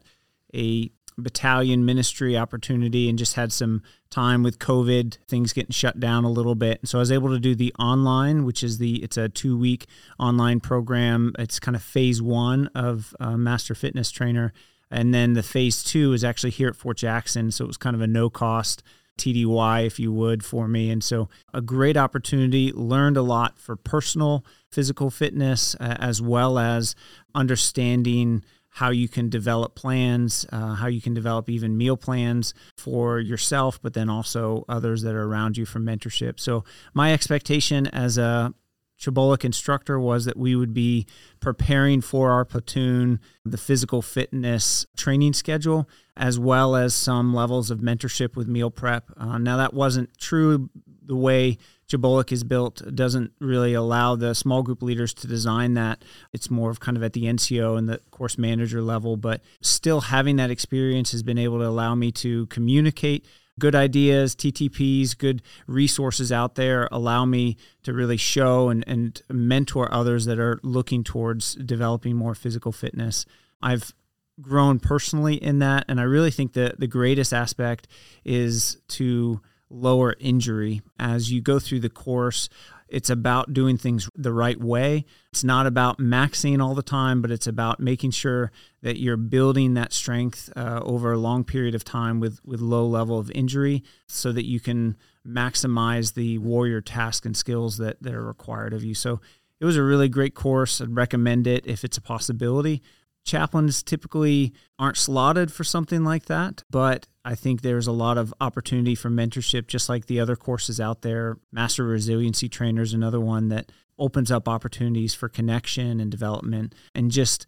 a 0.54 0.90
battalion 1.20 1.84
ministry 1.84 2.36
opportunity 2.36 3.08
and 3.08 3.18
just 3.18 3.34
had 3.34 3.52
some 3.52 3.82
time 4.10 4.42
with 4.42 4.58
COVID, 4.58 5.18
things 5.28 5.52
getting 5.52 5.72
shut 5.72 6.00
down 6.00 6.24
a 6.24 6.30
little 6.30 6.54
bit. 6.54 6.80
And 6.80 6.88
So 6.88 6.98
I 6.98 7.00
was 7.00 7.12
able 7.12 7.28
to 7.30 7.38
do 7.38 7.54
the 7.54 7.72
online, 7.78 8.44
which 8.44 8.62
is 8.62 8.78
the 8.78 9.02
it's 9.02 9.16
a 9.16 9.28
two 9.28 9.56
week 9.56 9.86
online 10.18 10.60
program. 10.60 11.32
It's 11.38 11.60
kind 11.60 11.76
of 11.76 11.82
phase 11.82 12.20
one 12.20 12.68
of 12.74 13.14
Master 13.20 13.74
Fitness 13.74 14.10
Trainer, 14.10 14.52
and 14.90 15.14
then 15.14 15.34
the 15.34 15.42
phase 15.42 15.82
two 15.84 16.12
is 16.12 16.24
actually 16.24 16.50
here 16.50 16.68
at 16.68 16.76
Fort 16.76 16.96
Jackson. 16.96 17.50
So 17.50 17.64
it 17.64 17.68
was 17.68 17.76
kind 17.76 17.94
of 17.94 18.02
a 18.02 18.06
no 18.06 18.30
cost. 18.30 18.82
TDY, 19.18 19.86
if 19.86 20.00
you 20.00 20.10
would, 20.12 20.42
for 20.42 20.66
me. 20.66 20.90
And 20.90 21.04
so, 21.04 21.28
a 21.52 21.60
great 21.60 21.96
opportunity. 21.96 22.72
Learned 22.72 23.18
a 23.18 23.22
lot 23.22 23.58
for 23.58 23.76
personal 23.76 24.44
physical 24.70 25.10
fitness, 25.10 25.76
uh, 25.78 25.96
as 26.00 26.22
well 26.22 26.58
as 26.58 26.94
understanding 27.34 28.42
how 28.70 28.90
you 28.90 29.08
can 29.08 29.28
develop 29.28 29.74
plans, 29.74 30.46
uh, 30.52 30.74
how 30.74 30.86
you 30.86 31.00
can 31.00 31.12
develop 31.12 31.50
even 31.50 31.76
meal 31.76 31.96
plans 31.96 32.54
for 32.76 33.18
yourself, 33.18 33.80
but 33.82 33.94
then 33.94 34.08
also 34.08 34.64
others 34.68 35.02
that 35.02 35.14
are 35.14 35.24
around 35.24 35.56
you 35.56 35.66
for 35.66 35.80
mentorship. 35.80 36.38
So, 36.38 36.64
my 36.94 37.12
expectation 37.12 37.86
as 37.88 38.16
a 38.16 38.54
CHBOLC 39.00 39.44
instructor 39.44 39.98
was 39.98 40.26
that 40.26 40.36
we 40.36 40.54
would 40.54 40.74
be 40.74 41.06
preparing 41.40 42.00
for 42.00 42.30
our 42.30 42.44
platoon 42.44 43.18
the 43.44 43.56
physical 43.58 44.02
fitness 44.02 44.86
training 44.96 45.32
schedule, 45.32 45.88
as 46.16 46.38
well 46.38 46.76
as 46.76 46.94
some 46.94 47.34
levels 47.34 47.70
of 47.70 47.80
mentorship 47.80 48.36
with 48.36 48.46
meal 48.46 48.70
prep. 48.70 49.10
Uh, 49.16 49.38
now, 49.38 49.56
that 49.56 49.74
wasn't 49.74 50.16
true 50.18 50.70
the 51.10 51.16
way 51.16 51.58
CHBOLC 51.88 52.30
is 52.30 52.44
built 52.44 52.94
doesn't 52.94 53.32
really 53.40 53.74
allow 53.74 54.14
the 54.14 54.32
small 54.32 54.62
group 54.62 54.80
leaders 54.80 55.12
to 55.14 55.26
design 55.26 55.74
that. 55.74 56.04
It's 56.32 56.48
more 56.48 56.70
of 56.70 56.78
kind 56.78 56.96
of 56.96 57.02
at 57.02 57.14
the 57.14 57.24
NCO 57.24 57.76
and 57.76 57.88
the 57.88 57.98
course 58.12 58.38
manager 58.38 58.80
level, 58.80 59.16
but 59.16 59.40
still 59.60 60.02
having 60.02 60.36
that 60.36 60.52
experience 60.52 61.10
has 61.10 61.24
been 61.24 61.36
able 61.36 61.58
to 61.58 61.66
allow 61.66 61.96
me 61.96 62.12
to 62.12 62.46
communicate 62.46 63.26
good 63.58 63.74
ideas, 63.74 64.36
TTPs, 64.36 65.18
good 65.18 65.42
resources 65.66 66.30
out 66.30 66.54
there 66.54 66.88
allow 66.92 67.24
me 67.24 67.56
to 67.82 67.92
really 67.92 68.16
show 68.16 68.68
and, 68.68 68.84
and 68.86 69.20
mentor 69.28 69.92
others 69.92 70.26
that 70.26 70.38
are 70.38 70.60
looking 70.62 71.02
towards 71.02 71.56
developing 71.56 72.14
more 72.14 72.36
physical 72.36 72.70
fitness. 72.70 73.26
I've 73.60 73.92
grown 74.40 74.78
personally 74.78 75.34
in 75.34 75.58
that, 75.58 75.86
and 75.88 76.00
I 76.00 76.04
really 76.04 76.30
think 76.30 76.52
that 76.52 76.78
the 76.78 76.86
greatest 76.86 77.34
aspect 77.34 77.88
is 78.24 78.78
to 78.90 79.40
lower 79.70 80.14
injury 80.18 80.82
as 80.98 81.32
you 81.32 81.40
go 81.40 81.58
through 81.58 81.80
the 81.80 81.88
course. 81.88 82.48
It's 82.88 83.08
about 83.08 83.54
doing 83.54 83.78
things 83.78 84.10
the 84.16 84.32
right 84.32 84.60
way. 84.60 85.04
It's 85.30 85.44
not 85.44 85.66
about 85.66 85.98
maxing 85.98 86.60
all 86.60 86.74
the 86.74 86.82
time, 86.82 87.22
but 87.22 87.30
it's 87.30 87.46
about 87.46 87.78
making 87.78 88.10
sure 88.10 88.50
that 88.82 88.98
you're 88.98 89.16
building 89.16 89.74
that 89.74 89.92
strength 89.92 90.50
uh, 90.56 90.80
over 90.82 91.12
a 91.12 91.18
long 91.18 91.44
period 91.44 91.76
of 91.76 91.84
time 91.84 92.18
with, 92.18 92.40
with 92.44 92.60
low 92.60 92.84
level 92.84 93.18
of 93.18 93.30
injury 93.30 93.84
so 94.08 94.32
that 94.32 94.44
you 94.44 94.58
can 94.58 94.96
maximize 95.26 96.14
the 96.14 96.38
warrior 96.38 96.80
task 96.80 97.24
and 97.24 97.36
skills 97.36 97.76
that, 97.78 98.02
that 98.02 98.12
are 98.12 98.24
required 98.24 98.72
of 98.72 98.82
you. 98.82 98.94
So 98.94 99.20
it 99.60 99.64
was 99.64 99.76
a 99.76 99.82
really 99.82 100.08
great 100.08 100.34
course. 100.34 100.80
I'd 100.80 100.96
recommend 100.96 101.46
it 101.46 101.66
if 101.66 101.84
it's 101.84 101.98
a 101.98 102.02
possibility 102.02 102.82
chaplains 103.24 103.82
typically 103.82 104.52
aren't 104.78 104.96
slotted 104.96 105.52
for 105.52 105.64
something 105.64 106.04
like 106.04 106.26
that, 106.26 106.64
but 106.70 107.06
I 107.24 107.34
think 107.34 107.60
there's 107.60 107.86
a 107.86 107.92
lot 107.92 108.18
of 108.18 108.32
opportunity 108.40 108.94
for 108.94 109.10
mentorship, 109.10 109.66
just 109.66 109.88
like 109.88 110.06
the 110.06 110.20
other 110.20 110.36
courses 110.36 110.80
out 110.80 111.02
there. 111.02 111.36
Master 111.52 111.84
Resiliency 111.84 112.48
Trainer 112.48 112.82
is 112.82 112.94
another 112.94 113.20
one 113.20 113.48
that 113.48 113.70
opens 113.98 114.30
up 114.30 114.48
opportunities 114.48 115.14
for 115.14 115.28
connection 115.28 116.00
and 116.00 116.10
development 116.10 116.74
and 116.94 117.10
just 117.10 117.46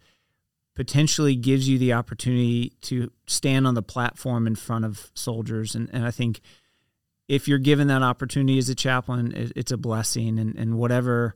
potentially 0.74 1.34
gives 1.34 1.68
you 1.68 1.78
the 1.78 1.92
opportunity 1.92 2.72
to 2.82 3.10
stand 3.26 3.66
on 3.66 3.74
the 3.74 3.82
platform 3.82 4.46
in 4.46 4.54
front 4.54 4.84
of 4.84 5.10
soldiers. 5.14 5.74
And, 5.74 5.88
and 5.92 6.04
I 6.06 6.10
think 6.10 6.40
if 7.28 7.48
you're 7.48 7.58
given 7.58 7.88
that 7.88 8.02
opportunity 8.02 8.58
as 8.58 8.68
a 8.68 8.74
chaplain, 8.74 9.32
it, 9.32 9.52
it's 9.56 9.72
a 9.72 9.76
blessing. 9.76 10.38
And, 10.38 10.54
and 10.56 10.78
whatever 10.78 11.34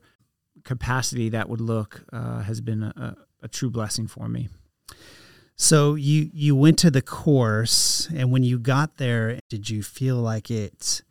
capacity 0.63 1.29
that 1.29 1.49
would 1.49 1.61
look 1.61 2.03
uh, 2.13 2.41
has 2.41 2.61
been 2.61 2.83
a, 2.83 3.15
a 3.41 3.47
true 3.47 3.69
blessing 3.69 4.07
for 4.07 4.27
me. 4.27 4.49
So 5.55 5.95
you 5.95 6.29
you 6.33 6.55
went 6.55 6.77
to 6.79 6.91
the 6.91 7.01
course, 7.01 8.07
and 8.15 8.31
when 8.31 8.43
you 8.43 8.59
got 8.59 8.97
there, 8.97 9.39
did 9.49 9.69
you 9.69 9.81
feel 9.81 10.17
like 10.17 10.51
it 10.51 11.01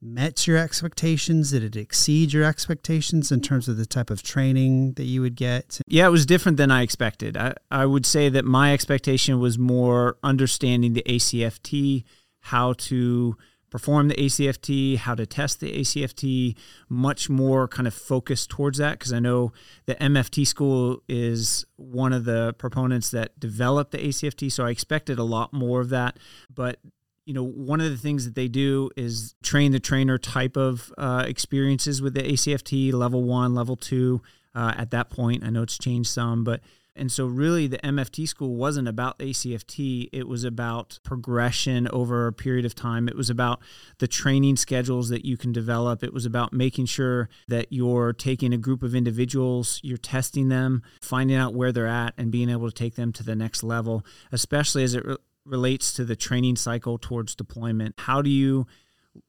met 0.00 0.46
your 0.46 0.56
expectations? 0.56 1.50
Did 1.50 1.62
it 1.62 1.76
exceed 1.76 2.32
your 2.32 2.44
expectations 2.44 3.30
in 3.30 3.42
terms 3.42 3.68
of 3.68 3.76
the 3.76 3.84
type 3.84 4.08
of 4.10 4.22
training 4.22 4.94
that 4.94 5.04
you 5.04 5.20
would 5.20 5.36
get? 5.36 5.80
Yeah, 5.86 6.06
it 6.06 6.10
was 6.10 6.24
different 6.24 6.56
than 6.56 6.70
I 6.70 6.80
expected. 6.82 7.36
I, 7.36 7.54
I 7.70 7.84
would 7.84 8.06
say 8.06 8.30
that 8.30 8.46
my 8.46 8.72
expectation 8.72 9.38
was 9.40 9.58
more 9.58 10.16
understanding 10.22 10.94
the 10.94 11.04
ACFT, 11.06 12.04
how 12.40 12.72
to 12.74 13.36
perform 13.70 14.08
the 14.08 14.14
ACFT, 14.14 14.96
how 14.96 15.14
to 15.14 15.26
test 15.26 15.60
the 15.60 15.80
ACFT, 15.80 16.56
much 16.88 17.30
more 17.30 17.68
kind 17.68 17.86
of 17.86 17.94
focused 17.94 18.50
towards 18.50 18.78
that 18.78 18.98
because 18.98 19.12
I 19.12 19.20
know 19.20 19.52
the 19.86 19.94
MFT 19.94 20.46
school 20.46 21.02
is 21.08 21.64
one 21.76 22.12
of 22.12 22.24
the 22.24 22.54
proponents 22.58 23.10
that 23.12 23.38
developed 23.38 23.92
the 23.92 23.98
ACFT. 23.98 24.50
So 24.50 24.66
I 24.66 24.70
expected 24.70 25.18
a 25.18 25.24
lot 25.24 25.52
more 25.52 25.80
of 25.80 25.88
that. 25.90 26.18
But 26.52 26.80
you 27.26 27.34
know, 27.34 27.44
one 27.44 27.80
of 27.80 27.90
the 27.90 27.96
things 27.96 28.24
that 28.24 28.34
they 28.34 28.48
do 28.48 28.90
is 28.96 29.34
train 29.42 29.70
the 29.72 29.78
trainer 29.78 30.18
type 30.18 30.56
of 30.56 30.92
uh, 30.98 31.24
experiences 31.26 32.02
with 32.02 32.14
the 32.14 32.22
ACFT, 32.22 32.92
level 32.92 33.22
one, 33.22 33.54
level 33.54 33.76
two. 33.76 34.20
Uh, 34.52 34.74
at 34.76 34.90
that 34.90 35.10
point, 35.10 35.44
I 35.44 35.50
know 35.50 35.62
it's 35.62 35.78
changed 35.78 36.10
some, 36.10 36.42
but 36.42 36.60
and 37.00 37.10
so, 37.10 37.24
really, 37.24 37.66
the 37.66 37.78
MFT 37.78 38.28
school 38.28 38.54
wasn't 38.56 38.86
about 38.86 39.18
ACFT. 39.20 40.10
It 40.12 40.28
was 40.28 40.44
about 40.44 40.98
progression 41.02 41.88
over 41.88 42.26
a 42.26 42.32
period 42.32 42.66
of 42.66 42.74
time. 42.74 43.08
It 43.08 43.16
was 43.16 43.30
about 43.30 43.62
the 43.98 44.06
training 44.06 44.56
schedules 44.56 45.08
that 45.08 45.24
you 45.24 45.38
can 45.38 45.50
develop. 45.50 46.04
It 46.04 46.12
was 46.12 46.26
about 46.26 46.52
making 46.52 46.86
sure 46.86 47.30
that 47.48 47.68
you're 47.72 48.12
taking 48.12 48.52
a 48.52 48.58
group 48.58 48.82
of 48.82 48.94
individuals, 48.94 49.80
you're 49.82 49.96
testing 49.96 50.50
them, 50.50 50.82
finding 51.00 51.38
out 51.38 51.54
where 51.54 51.72
they're 51.72 51.86
at, 51.86 52.12
and 52.18 52.30
being 52.30 52.50
able 52.50 52.68
to 52.70 52.74
take 52.74 52.96
them 52.96 53.12
to 53.14 53.22
the 53.22 53.34
next 53.34 53.62
level, 53.62 54.04
especially 54.30 54.82
as 54.82 54.94
it 54.94 55.04
re- 55.06 55.16
relates 55.46 55.94
to 55.94 56.04
the 56.04 56.16
training 56.16 56.56
cycle 56.56 56.98
towards 56.98 57.34
deployment. 57.34 57.94
How 58.00 58.20
do 58.20 58.28
you 58.28 58.66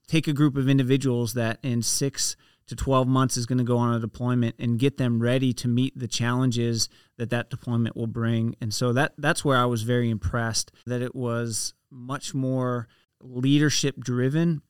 take 0.07 0.27
a 0.27 0.33
group 0.33 0.57
of 0.57 0.67
individuals 0.67 1.35
that 1.35 1.57
in 1.63 1.81
six 1.81 2.35
to 2.71 2.75
12 2.77 3.05
months 3.05 3.35
is 3.35 3.45
going 3.45 3.57
to 3.57 3.65
go 3.65 3.77
on 3.77 3.93
a 3.93 3.99
deployment 3.99 4.55
and 4.57 4.79
get 4.79 4.95
them 4.95 5.21
ready 5.21 5.51
to 5.51 5.67
meet 5.67 5.97
the 5.99 6.07
challenges 6.07 6.87
that 7.17 7.29
that 7.29 7.49
deployment 7.49 7.97
will 7.97 8.07
bring. 8.07 8.55
And 8.61 8.73
so 8.73 8.93
that 8.93 9.11
that's 9.17 9.43
where 9.43 9.57
I 9.57 9.65
was 9.65 9.83
very 9.83 10.09
impressed 10.09 10.71
that 10.85 11.01
it 11.01 11.13
was 11.13 11.73
much 11.91 12.33
more 12.33 12.87
leadership 13.19 13.99
driven. 13.99 14.61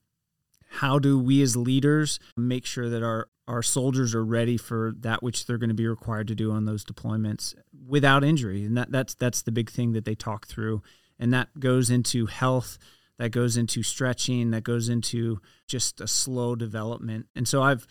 How 0.68 0.98
do 0.98 1.20
we 1.20 1.44
as 1.44 1.56
leaders 1.56 2.20
make 2.36 2.66
sure 2.66 2.90
that 2.90 3.04
our 3.04 3.28
our 3.48 3.62
soldiers 3.62 4.16
are 4.16 4.26
ready 4.26 4.58
for 4.58 4.94
that 5.02 5.22
which 5.22 5.46
they're 5.46 5.60
going 5.60 5.70
to 5.70 5.76
be 5.76 5.88
required 5.88 6.28
to 6.30 6.36
do 6.36 6.52
on 6.52 6.66
those 6.66 6.84
deployments 6.84 7.54
without 7.88 8.24
injury? 8.24 8.66
And 8.66 8.76
that 8.78 8.92
that's 8.92 9.14
that's 9.14 9.44
the 9.44 9.52
big 9.52 9.70
thing 9.70 9.94
that 9.94 10.06
they 10.06 10.16
talk 10.16 10.48
through 10.48 10.82
and 11.20 11.32
that 11.36 11.60
goes 11.60 11.92
into 11.92 12.26
health 12.26 12.80
that 13.22 13.30
goes 13.30 13.56
into 13.56 13.84
stretching, 13.84 14.50
that 14.50 14.64
goes 14.64 14.90
into 14.90 15.40
just 15.68 16.02
a 16.02 16.08
slow 16.08 16.56
development. 16.56 17.28
And 17.36 17.48
so 17.48 17.62
I've 17.62 17.86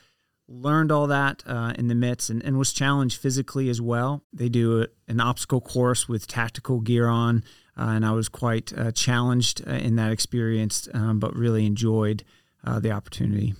learned 0.49 0.91
all 0.91 1.07
that 1.07 1.45
uh, 1.47 1.73
in 1.79 1.87
the 1.87 1.95
midst 1.95 2.31
and, 2.31 2.43
and, 2.43 2.59
was 2.59 2.73
challenged 2.73 3.21
physically 3.21 3.69
as 3.69 3.81
well. 3.81 4.25
They 4.33 4.49
do 4.49 4.83
a, 4.83 4.89
an 5.07 5.21
obstacle 5.21 5.61
course 5.61 6.09
with 6.09 6.27
tactical 6.27 6.81
gear 6.81 7.07
on, 7.07 7.45
uh, 7.79 7.91
and 7.91 8.05
I 8.05 8.11
was 8.11 8.29
quite 8.29 8.77
uh, 8.77 8.91
challenged 8.91 9.63
uh, 9.69 9.75
in 9.75 9.95
that 9.97 10.11
experience, 10.11 10.89
um, 10.93 11.21
but 11.21 11.37
really 11.37 11.65
enjoyed 11.65 12.25
uh, 12.67 12.81
the 12.81 12.91
opportunity. 12.91 13.55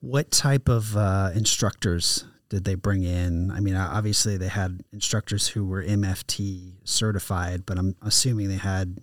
What 0.00 0.30
type 0.30 0.68
of 0.68 0.98
uh, 0.98 1.30
instructors 1.34 2.26
did 2.50 2.64
they 2.64 2.74
bring 2.74 3.04
in? 3.04 3.50
I 3.50 3.60
mean, 3.60 3.74
obviously 3.74 4.36
they 4.36 4.48
had 4.48 4.82
instructors 4.92 5.48
who 5.48 5.64
were 5.64 5.82
MFT 5.82 6.74
certified, 6.84 7.64
but 7.64 7.78
I'm 7.78 7.96
assuming 8.02 8.48
they 8.48 8.56
had 8.56 8.98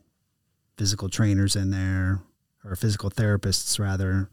physical 0.78 1.10
trainers 1.10 1.56
in 1.56 1.72
there 1.72 2.22
or 2.64 2.76
physical 2.76 3.10
therapists 3.10 3.80
rather. 3.80 4.30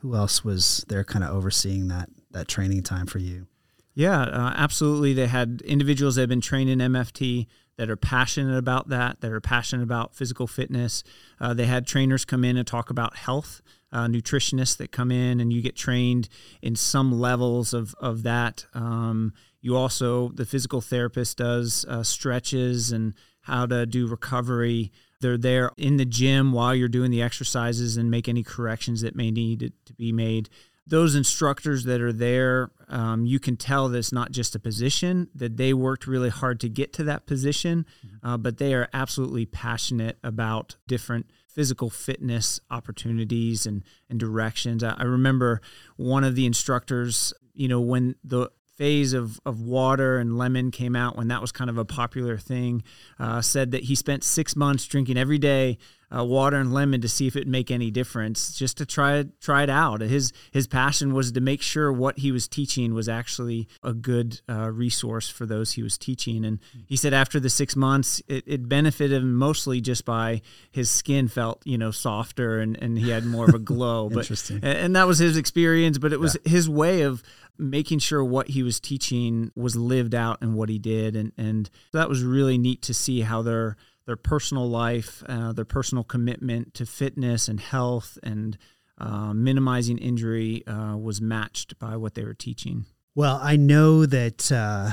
Who 0.00 0.14
else 0.14 0.44
was 0.44 0.84
there 0.88 1.04
kind 1.04 1.24
of 1.24 1.34
overseeing 1.34 1.88
that 1.88 2.10
that 2.30 2.48
training 2.48 2.82
time 2.82 3.06
for 3.06 3.18
you? 3.18 3.46
Yeah, 3.94 4.22
uh, 4.22 4.52
absolutely. 4.54 5.14
They 5.14 5.26
had 5.26 5.62
individuals 5.64 6.16
that 6.16 6.22
have 6.22 6.28
been 6.28 6.42
trained 6.42 6.68
in 6.68 6.80
MFT 6.80 7.46
that 7.78 7.88
are 7.88 7.96
passionate 7.96 8.56
about 8.56 8.88
that, 8.88 9.20
that 9.22 9.32
are 9.32 9.40
passionate 9.40 9.82
about 9.82 10.14
physical 10.14 10.46
fitness. 10.46 11.02
Uh, 11.40 11.54
they 11.54 11.64
had 11.64 11.86
trainers 11.86 12.24
come 12.24 12.44
in 12.44 12.58
and 12.58 12.66
talk 12.66 12.90
about 12.90 13.16
health, 13.16 13.62
uh, 13.92 14.06
nutritionists 14.06 14.76
that 14.76 14.92
come 14.92 15.10
in 15.10 15.40
and 15.40 15.52
you 15.52 15.62
get 15.62 15.76
trained 15.76 16.28
in 16.60 16.76
some 16.76 17.18
levels 17.18 17.72
of, 17.72 17.94
of 17.98 18.22
that. 18.22 18.66
Um, 18.74 19.32
you 19.60 19.76
also, 19.76 20.28
the 20.28 20.44
physical 20.46 20.80
therapist 20.80 21.38
does 21.38 21.84
uh, 21.88 22.02
stretches 22.02 22.92
and 22.92 23.14
how 23.42 23.64
to 23.66 23.86
do 23.86 24.06
recovery. 24.06 24.92
They're 25.20 25.38
there 25.38 25.70
in 25.76 25.96
the 25.96 26.04
gym 26.04 26.52
while 26.52 26.74
you're 26.74 26.88
doing 26.88 27.10
the 27.10 27.22
exercises 27.22 27.96
and 27.96 28.10
make 28.10 28.28
any 28.28 28.42
corrections 28.42 29.00
that 29.00 29.16
may 29.16 29.30
need 29.30 29.72
to 29.84 29.92
be 29.94 30.12
made. 30.12 30.48
Those 30.86 31.16
instructors 31.16 31.84
that 31.84 32.00
are 32.00 32.12
there, 32.12 32.70
um, 32.88 33.26
you 33.26 33.40
can 33.40 33.56
tell 33.56 33.88
that 33.88 33.98
it's 33.98 34.12
not 34.12 34.30
just 34.30 34.54
a 34.54 34.60
position, 34.60 35.28
that 35.34 35.56
they 35.56 35.74
worked 35.74 36.06
really 36.06 36.28
hard 36.28 36.60
to 36.60 36.68
get 36.68 36.92
to 36.94 37.04
that 37.04 37.26
position, 37.26 37.86
mm-hmm. 38.06 38.26
uh, 38.26 38.36
but 38.36 38.58
they 38.58 38.72
are 38.72 38.88
absolutely 38.92 39.46
passionate 39.46 40.16
about 40.22 40.76
different 40.86 41.26
physical 41.48 41.90
fitness 41.90 42.60
opportunities 42.70 43.66
and, 43.66 43.82
and 44.08 44.20
directions. 44.20 44.84
I, 44.84 44.94
I 44.98 45.04
remember 45.04 45.60
one 45.96 46.22
of 46.22 46.36
the 46.36 46.46
instructors, 46.46 47.32
you 47.52 47.66
know, 47.66 47.80
when 47.80 48.14
the 48.22 48.50
phase 48.76 49.12
of, 49.12 49.40
of 49.46 49.60
water 49.60 50.18
and 50.18 50.36
lemon 50.36 50.70
came 50.70 50.94
out 50.94 51.16
when 51.16 51.28
that 51.28 51.40
was 51.40 51.50
kind 51.50 51.70
of 51.70 51.78
a 51.78 51.84
popular 51.84 52.36
thing, 52.36 52.82
uh, 53.18 53.40
said 53.40 53.70
that 53.70 53.84
he 53.84 53.94
spent 53.94 54.22
six 54.22 54.54
months 54.54 54.86
drinking 54.86 55.16
every 55.16 55.38
day 55.38 55.78
uh, 56.16 56.24
water 56.24 56.56
and 56.56 56.72
lemon 56.72 57.00
to 57.00 57.08
see 57.08 57.26
if 57.26 57.36
it'd 57.36 57.48
make 57.48 57.70
any 57.70 57.90
difference, 57.90 58.56
just 58.56 58.78
to 58.78 58.86
try 58.86 59.24
try 59.40 59.62
it 59.62 59.70
out. 59.70 60.00
His 60.00 60.32
his 60.52 60.66
passion 60.66 61.12
was 61.12 61.32
to 61.32 61.40
make 61.40 61.62
sure 61.62 61.92
what 61.92 62.18
he 62.18 62.32
was 62.32 62.48
teaching 62.48 62.94
was 62.94 63.08
actually 63.08 63.68
a 63.82 63.92
good 63.92 64.40
uh, 64.48 64.70
resource 64.70 65.28
for 65.28 65.46
those 65.46 65.72
he 65.72 65.82
was 65.82 65.98
teaching. 65.98 66.44
And 66.44 66.60
he 66.86 66.96
said 66.96 67.12
after 67.12 67.38
the 67.40 67.50
six 67.50 67.76
months, 67.76 68.22
it, 68.28 68.44
it 68.46 68.68
benefited 68.68 69.22
him 69.22 69.34
mostly 69.34 69.80
just 69.80 70.04
by 70.04 70.42
his 70.70 70.90
skin 70.90 71.28
felt 71.28 71.62
you 71.64 71.78
know 71.78 71.90
softer 71.90 72.60
and, 72.60 72.76
and 72.80 72.98
he 72.98 73.10
had 73.10 73.24
more 73.24 73.48
of 73.48 73.54
a 73.54 73.58
glow. 73.58 74.08
but 74.16 74.20
Interesting. 74.20 74.60
and 74.62 74.96
that 74.96 75.06
was 75.06 75.18
his 75.18 75.36
experience. 75.36 75.98
But 75.98 76.12
it 76.12 76.20
was 76.20 76.36
his 76.44 76.68
way 76.68 77.02
of 77.02 77.22
making 77.58 77.98
sure 77.98 78.22
what 78.24 78.48
he 78.48 78.62
was 78.62 78.80
teaching 78.80 79.50
was 79.54 79.76
lived 79.76 80.14
out 80.14 80.42
in 80.42 80.54
what 80.54 80.68
he 80.68 80.78
did, 80.78 81.16
and 81.16 81.32
and 81.36 81.68
that 81.92 82.08
was 82.08 82.22
really 82.22 82.58
neat 82.58 82.82
to 82.82 82.94
see 82.94 83.20
how 83.20 83.42
their 83.42 83.76
their 84.06 84.16
personal 84.16 84.68
life, 84.68 85.22
uh, 85.28 85.52
their 85.52 85.64
personal 85.64 86.04
commitment 86.04 86.74
to 86.74 86.86
fitness 86.86 87.48
and 87.48 87.60
health 87.60 88.18
and 88.22 88.56
uh, 88.98 89.34
minimizing 89.34 89.98
injury 89.98 90.66
uh, 90.66 90.96
was 90.96 91.20
matched 91.20 91.78
by 91.78 91.96
what 91.96 92.14
they 92.14 92.24
were 92.24 92.34
teaching. 92.34 92.86
Well, 93.14 93.38
I 93.42 93.56
know 93.56 94.06
that 94.06 94.50
uh, 94.52 94.90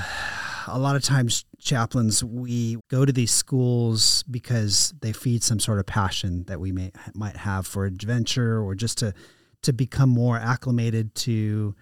a 0.66 0.78
lot 0.78 0.96
of 0.96 1.02
times 1.02 1.44
chaplains 1.58 2.22
we 2.22 2.78
go 2.90 3.04
to 3.04 3.12
these 3.12 3.30
schools 3.30 4.22
because 4.30 4.94
they 5.00 5.12
feed 5.12 5.42
some 5.42 5.60
sort 5.60 5.78
of 5.78 5.86
passion 5.86 6.44
that 6.44 6.60
we 6.60 6.72
may 6.72 6.90
might 7.14 7.36
have 7.36 7.66
for 7.66 7.86
adventure 7.86 8.60
or 8.60 8.74
just 8.74 8.98
to 8.98 9.14
to 9.62 9.72
become 9.72 10.10
more 10.10 10.36
acclimated 10.36 11.14
to 11.14 11.74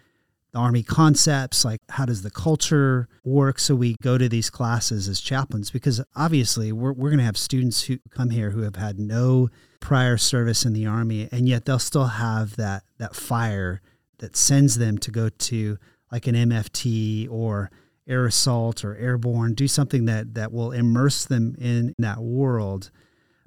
the 0.53 0.59
army 0.59 0.83
concepts 0.83 1.65
like 1.65 1.81
how 1.89 2.05
does 2.05 2.23
the 2.23 2.31
culture 2.31 3.09
work? 3.25 3.59
So 3.59 3.75
we 3.75 3.97
go 4.03 4.19
to 4.19 4.29
these 4.29 4.51
classes 4.51 5.09
as 5.09 5.21
chaplains 5.21 5.71
because 5.71 6.03
obviously 6.15 6.73
we're, 6.73 6.93
we're 6.93 7.09
going 7.11 7.19
to 7.19 7.25
have 7.25 7.39
students 7.39 7.85
who 7.85 7.99
come 8.11 8.31
here 8.31 8.51
who 8.51 8.63
have 8.63 8.77
had 8.77 8.99
no 8.99 9.49
prior 9.81 10.17
service 10.17 10.65
in 10.65 10.73
the 10.73 10.87
army 10.87 11.29
and 11.33 11.49
yet 11.49 11.65
they'll 11.65 11.79
still 11.79 12.07
have 12.07 12.57
that 12.57 12.85
that 12.99 13.17
fire 13.17 13.81
that 14.19 14.37
sends 14.37 14.79
them 14.79 14.99
to 14.99 15.11
go 15.11 15.29
to 15.29 15.79
like 16.13 16.27
an 16.27 16.35
mft 16.35 17.31
or 17.31 17.71
air 18.07 18.27
assault 18.27 18.85
or 18.85 18.95
airborne 18.97 19.55
do 19.55 19.67
something 19.67 20.05
that 20.05 20.35
that 20.35 20.53
will 20.53 20.73
immerse 20.73 21.25
them 21.25 21.57
in 21.59 21.95
that 21.99 22.19
world. 22.19 22.91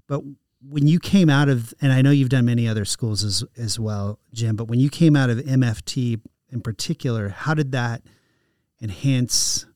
But 0.07 0.21
when 0.67 0.87
you 0.87 0.99
came 0.99 1.29
out 1.29 1.47
of 1.47 1.73
and 1.81 1.93
i 1.93 2.01
know 2.01 2.09
you've 2.09 2.29
done 2.29 2.45
many 2.45 2.67
other 2.67 2.85
schools 2.85 3.23
as 3.23 3.43
as 3.57 3.79
well 3.79 4.17
jim 4.33 4.55
but 4.55 4.67
when 4.67 4.79
you 4.79 4.89
came 4.89 5.15
out 5.15 5.29
of 5.29 5.37
mft 5.37 6.19
in 6.55 6.61
particular, 6.61 7.29
how 7.29 7.53
did 7.53 7.71
that 7.73 8.01
enhance 8.81 9.67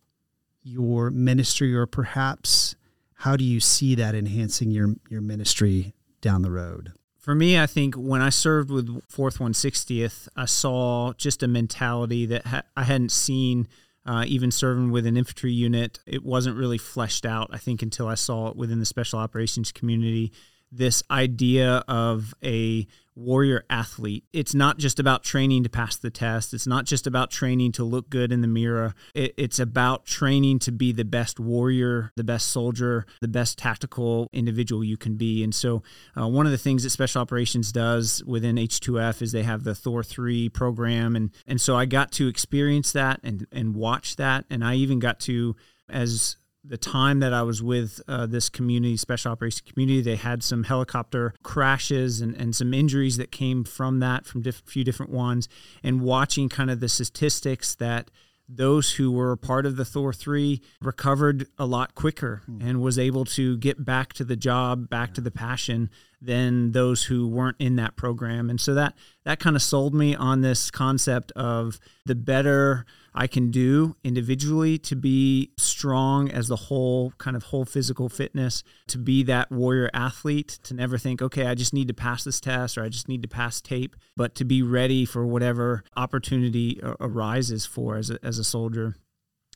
your 0.64 1.12
ministry, 1.12 1.76
or 1.76 1.86
perhaps 1.86 2.76
how 3.14 3.36
do 3.36 3.44
you 3.44 3.60
see 3.60 3.94
that 3.96 4.16
enhancing 4.16 4.72
your 4.72 4.96
your 5.10 5.22
ministry 5.22 5.94
down 6.22 6.42
the 6.42 6.50
road? 6.50 6.94
For 7.18 7.36
me, 7.36 7.60
I 7.60 7.68
think 7.68 7.96
when 7.96 8.22
I 8.22 8.30
served 8.30 8.72
with 8.72 9.04
Fourth 9.08 9.40
One 9.40 9.54
Sixtieth, 9.54 10.28
I 10.36 10.46
saw 10.46 11.14
just 11.14 11.44
a 11.44 11.48
mentality 11.48 12.26
that 12.26 12.48
ha- 12.48 12.64
I 12.76 12.84
hadn't 12.84 13.12
seen. 13.12 13.68
Uh, 14.06 14.24
even 14.26 14.50
serving 14.50 14.90
with 14.90 15.06
an 15.06 15.18
infantry 15.18 15.52
unit, 15.52 16.00
it 16.08 16.24
wasn't 16.24 16.58
really 16.58 16.80
fleshed 16.80 17.26
out. 17.26 17.50
I 17.52 17.58
think 17.58 17.84
until 17.84 18.08
I 18.08 18.16
saw 18.16 18.48
it 18.48 18.56
within 18.56 18.80
the 18.80 18.86
special 18.86 19.20
operations 19.20 19.72
community 19.72 20.32
this 20.72 21.04
idea 21.12 21.84
of 21.88 22.34
a 22.44 22.88
warrior 23.20 23.66
athlete. 23.70 24.24
It's 24.34 24.54
not 24.54 24.78
just 24.78 25.00
about 25.00 25.24
training 25.24 25.64
to 25.64 25.70
pass 25.70 25.96
the 25.98 26.10
test. 26.10 26.54
It's 26.54 26.66
not 26.66 26.86
just 26.86 27.06
about 27.06 27.30
training 27.30 27.74
to 27.74 27.84
look 27.84 28.10
good 28.10 28.32
in 28.32 28.42
the 28.42 28.48
mirror. 28.48 28.96
It, 29.14 29.34
it's 29.38 29.60
about 29.60 30.06
training 30.06 30.60
to 30.60 30.72
be 30.72 30.92
the 30.92 31.06
best 31.06 31.40
warrior, 31.40 32.12
the 32.16 32.24
best 32.24 32.48
soldier, 32.48 33.06
the 33.22 33.28
best 33.28 33.58
tactical 33.58 34.30
individual 34.32 34.84
you 34.84 34.98
can 34.98 35.16
be. 35.16 35.44
And 35.44 35.54
so, 35.54 35.84
uh, 36.20 36.28
one 36.28 36.46
of 36.46 36.52
the 36.52 36.58
things 36.58 36.84
that 36.84 36.90
Special 36.92 37.22
Operations 37.22 37.72
does 37.72 38.24
within 38.26 38.56
H2F 38.56 39.22
is 39.22 39.32
they 39.32 39.44
have 39.44 39.64
the 39.64 39.72
THOR3 39.72 40.54
program. 40.54 41.16
And, 41.16 41.32
and 41.46 41.60
so, 41.60 41.76
I 41.76 41.86
got 41.86 42.12
to 42.14 42.28
experience 42.28 42.92
that 42.94 43.20
and, 43.24 43.46
and 43.52 43.76
watch 43.76 44.16
that. 44.16 44.46
And 44.50 44.64
I 44.64 44.76
even 44.76 45.00
got 45.00 45.20
to, 45.22 45.56
as 45.90 46.38
the 46.64 46.78
time 46.78 47.20
that 47.20 47.34
I 47.34 47.42
was 47.42 47.64
with 47.64 48.02
uh, 48.08 48.26
this 48.26 48.50
community, 48.50 48.98
special 48.98 49.32
operations 49.32 49.62
community, 49.62 50.02
they 50.02 50.18
had 50.18 50.44
some 50.44 50.64
helicopter 50.64 51.34
crashes 51.44 52.22
and, 52.22 52.36
and 52.36 52.56
some 52.56 52.74
injuries 52.74 53.18
that 53.18 53.32
came 53.32 53.64
from 53.64 54.00
that, 54.00 54.26
from 54.26 54.42
a 54.42 54.44
diff- 54.46 54.64
few 54.66 54.84
different 54.84 55.12
ones, 55.12 55.48
and 55.84 56.02
watching 56.02 56.50
kind 56.50 56.70
of 56.70 56.80
the 56.80 56.90
statistics 56.90 57.76
that 57.76 58.12
those 58.50 58.94
who 58.94 59.12
were 59.12 59.36
part 59.36 59.66
of 59.66 59.76
the 59.76 59.84
THOR3 59.84 60.60
recovered 60.82 61.48
a 61.60 61.66
lot 61.66 61.94
quicker 61.94 62.42
mm. 62.50 62.68
and 62.68 62.82
was 62.82 62.98
able 62.98 63.24
to 63.26 63.58
get 63.58 63.86
back 63.86 64.14
to 64.14 64.24
the 64.24 64.36
job, 64.36 64.90
back 64.90 65.10
yeah. 65.10 65.16
to 65.16 65.22
the 65.22 65.32
passion 65.32 65.90
than 66.22 66.72
those 66.72 67.04
who 67.04 67.28
weren't 67.28 67.58
in 67.60 67.76
that 67.78 67.96
program. 67.96 68.50
And 68.50 68.60
so 68.60 68.74
that 68.74 68.94
that 69.26 69.40
kind 69.40 69.56
of 69.56 69.62
sold 69.62 69.94
me 69.94 70.16
on 70.16 70.42
this 70.42 70.70
concept 70.72 71.32
of 71.34 71.80
the 72.06 72.16
better 72.16 72.86
I 73.14 73.28
can 73.28 73.52
do 73.52 73.96
individually 74.04 74.78
to 74.80 74.96
be 74.96 75.52
strong 75.58 76.30
as 76.30 76.48
the 76.48 76.56
whole 76.56 77.12
kind 77.18 77.36
of 77.36 77.44
whole 77.44 77.66
physical 77.66 78.10
fitness, 78.10 78.64
to 78.88 78.98
be 78.98 79.24
that 79.24 79.52
warrior 79.52 79.90
athlete, 79.94 80.60
to 80.64 80.74
never 80.74 80.98
think, 80.98 81.22
okay, 81.22 81.48
I 81.48 81.56
just 81.56 81.74
need 81.74 81.88
to 81.88 81.94
pass 81.94 82.24
this 82.24 82.40
test 82.40 82.78
or 82.78 82.84
I 82.84 82.90
just 82.90 83.08
need 83.08 83.22
to 83.24 83.28
pass 83.28 83.62
tape, 83.62 83.96
but 84.16 84.36
to 84.36 84.46
be 84.46 84.62
ready 84.62 85.06
for 85.06 85.26
whatever 85.26 85.84
opportunity 85.96 86.80
arises 87.00 87.66
for 87.66 87.98
as 87.98 88.10
a, 88.10 88.20
as 88.24 88.38
a 88.38 88.44
soldier 88.44 88.96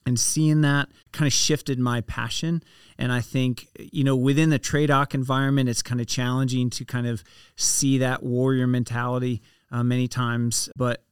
and 0.06 0.20
seeing 0.20 0.62
that 0.62 0.89
kind 1.12 1.28
of 1.28 1.34
shifted 1.34 1.80
my 1.80 2.02
passion 2.02 2.63
and 2.98 3.12
i 3.12 3.22
think 3.22 3.68
you 3.78 4.04
know 4.04 4.16
within 4.16 4.50
the 4.50 4.60
TRADOC 4.60 5.13
environment 5.13 5.70
it's 5.70 5.82
kind 5.82 6.02
of 6.02 6.08
challenging 6.08 6.70
to 6.72 6.86
kind 6.86 7.08
of 7.08 7.24
see 7.56 7.98
that 8.00 8.24
warrior 8.24 8.68
mentality 8.68 9.42
uh, 9.72 9.84
many 9.84 10.08
times 10.08 10.70
but 10.76 11.04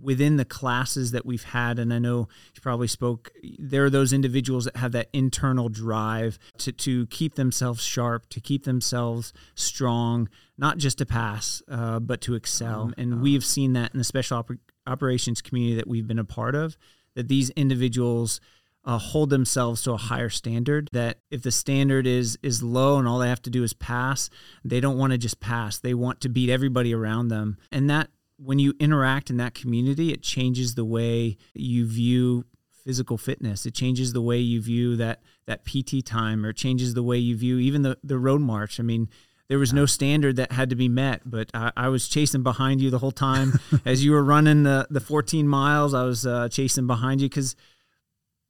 within 0.00 0.36
the 0.36 0.44
classes 0.44 1.12
that 1.12 1.24
we've 1.24 1.44
had, 1.44 1.78
and 1.78 1.92
I 1.92 1.98
know 1.98 2.28
you 2.54 2.60
probably 2.60 2.88
spoke, 2.88 3.30
there 3.58 3.84
are 3.84 3.90
those 3.90 4.12
individuals 4.12 4.64
that 4.64 4.76
have 4.76 4.92
that 4.92 5.08
internal 5.12 5.68
drive 5.68 6.38
to, 6.58 6.72
to 6.72 7.06
keep 7.06 7.36
themselves 7.36 7.82
sharp, 7.82 8.28
to 8.30 8.40
keep 8.40 8.64
themselves 8.64 9.32
strong, 9.54 10.28
not 10.58 10.78
just 10.78 10.98
to 10.98 11.06
pass, 11.06 11.62
uh, 11.68 12.00
but 12.00 12.20
to 12.22 12.34
excel. 12.34 12.90
Oh, 12.90 13.00
and 13.00 13.14
oh. 13.14 13.16
we've 13.18 13.44
seen 13.44 13.74
that 13.74 13.92
in 13.92 13.98
the 13.98 14.04
special 14.04 14.42
oper- 14.42 14.58
operations 14.86 15.40
community 15.40 15.76
that 15.76 15.86
we've 15.86 16.06
been 16.06 16.18
a 16.18 16.24
part 16.24 16.54
of, 16.54 16.76
that 17.14 17.28
these 17.28 17.50
individuals. 17.50 18.40
Uh, 18.86 18.98
hold 18.98 19.30
themselves 19.30 19.80
to 19.80 19.90
a 19.92 19.96
higher 19.96 20.28
standard 20.28 20.90
that 20.92 21.16
if 21.30 21.42
the 21.42 21.50
standard 21.50 22.06
is 22.06 22.36
is 22.42 22.62
low 22.62 22.98
and 22.98 23.08
all 23.08 23.18
they 23.18 23.30
have 23.30 23.40
to 23.40 23.48
do 23.48 23.62
is 23.62 23.72
pass 23.72 24.28
they 24.62 24.78
don't 24.78 24.98
want 24.98 25.10
to 25.10 25.16
just 25.16 25.40
pass 25.40 25.78
they 25.78 25.94
want 25.94 26.20
to 26.20 26.28
beat 26.28 26.50
everybody 26.50 26.92
around 26.92 27.28
them 27.28 27.56
and 27.72 27.88
that 27.88 28.10
when 28.36 28.58
you 28.58 28.74
interact 28.78 29.30
in 29.30 29.36
that 29.38 29.54
community, 29.54 30.12
it 30.12 30.22
changes 30.22 30.74
the 30.74 30.84
way 30.84 31.36
you 31.54 31.86
view 31.86 32.44
physical 32.84 33.16
fitness. 33.16 33.64
It 33.64 33.74
changes 33.74 34.12
the 34.12 34.20
way 34.20 34.38
you 34.38 34.60
view 34.60 34.96
that 34.96 35.22
that 35.46 35.64
PT 35.64 36.04
time, 36.04 36.44
or 36.44 36.50
it 36.50 36.56
changes 36.56 36.94
the 36.94 37.02
way 37.02 37.18
you 37.18 37.36
view 37.36 37.58
even 37.58 37.82
the 37.82 37.98
the 38.02 38.18
road 38.18 38.40
march. 38.40 38.78
I 38.80 38.82
mean, 38.82 39.08
there 39.48 39.58
was 39.58 39.72
no 39.72 39.86
standard 39.86 40.36
that 40.36 40.52
had 40.52 40.70
to 40.70 40.76
be 40.76 40.88
met, 40.88 41.22
but 41.24 41.50
I, 41.52 41.70
I 41.76 41.88
was 41.88 42.08
chasing 42.08 42.42
behind 42.42 42.80
you 42.80 42.90
the 42.90 42.98
whole 42.98 43.12
time 43.12 43.58
as 43.84 44.04
you 44.04 44.12
were 44.12 44.24
running 44.24 44.62
the 44.62 44.86
the 44.90 45.00
14 45.00 45.46
miles. 45.46 45.94
I 45.94 46.04
was 46.04 46.26
uh, 46.26 46.48
chasing 46.48 46.86
behind 46.86 47.20
you 47.20 47.28
because 47.28 47.54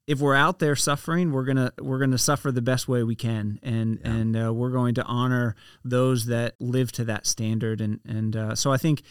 if 0.06 0.20
we're 0.20 0.34
out 0.34 0.58
there 0.58 0.76
suffering, 0.76 1.32
we're 1.32 1.44
gonna 1.44 1.72
we're 1.80 1.98
gonna 1.98 2.18
suffer 2.18 2.52
the 2.52 2.62
best 2.62 2.88
way 2.88 3.02
we 3.02 3.16
can, 3.16 3.58
and 3.62 3.98
yeah. 4.00 4.10
and 4.10 4.36
uh, 4.36 4.52
we're 4.52 4.70
going 4.70 4.94
to 4.94 5.04
honor 5.04 5.56
those 5.84 6.26
that 6.26 6.54
live 6.60 6.92
to 6.92 7.04
that 7.04 7.26
standard, 7.26 7.80
and 7.80 8.00
and 8.06 8.36
uh, 8.36 8.54
so 8.54 8.72
I 8.72 8.76
think 8.76 9.02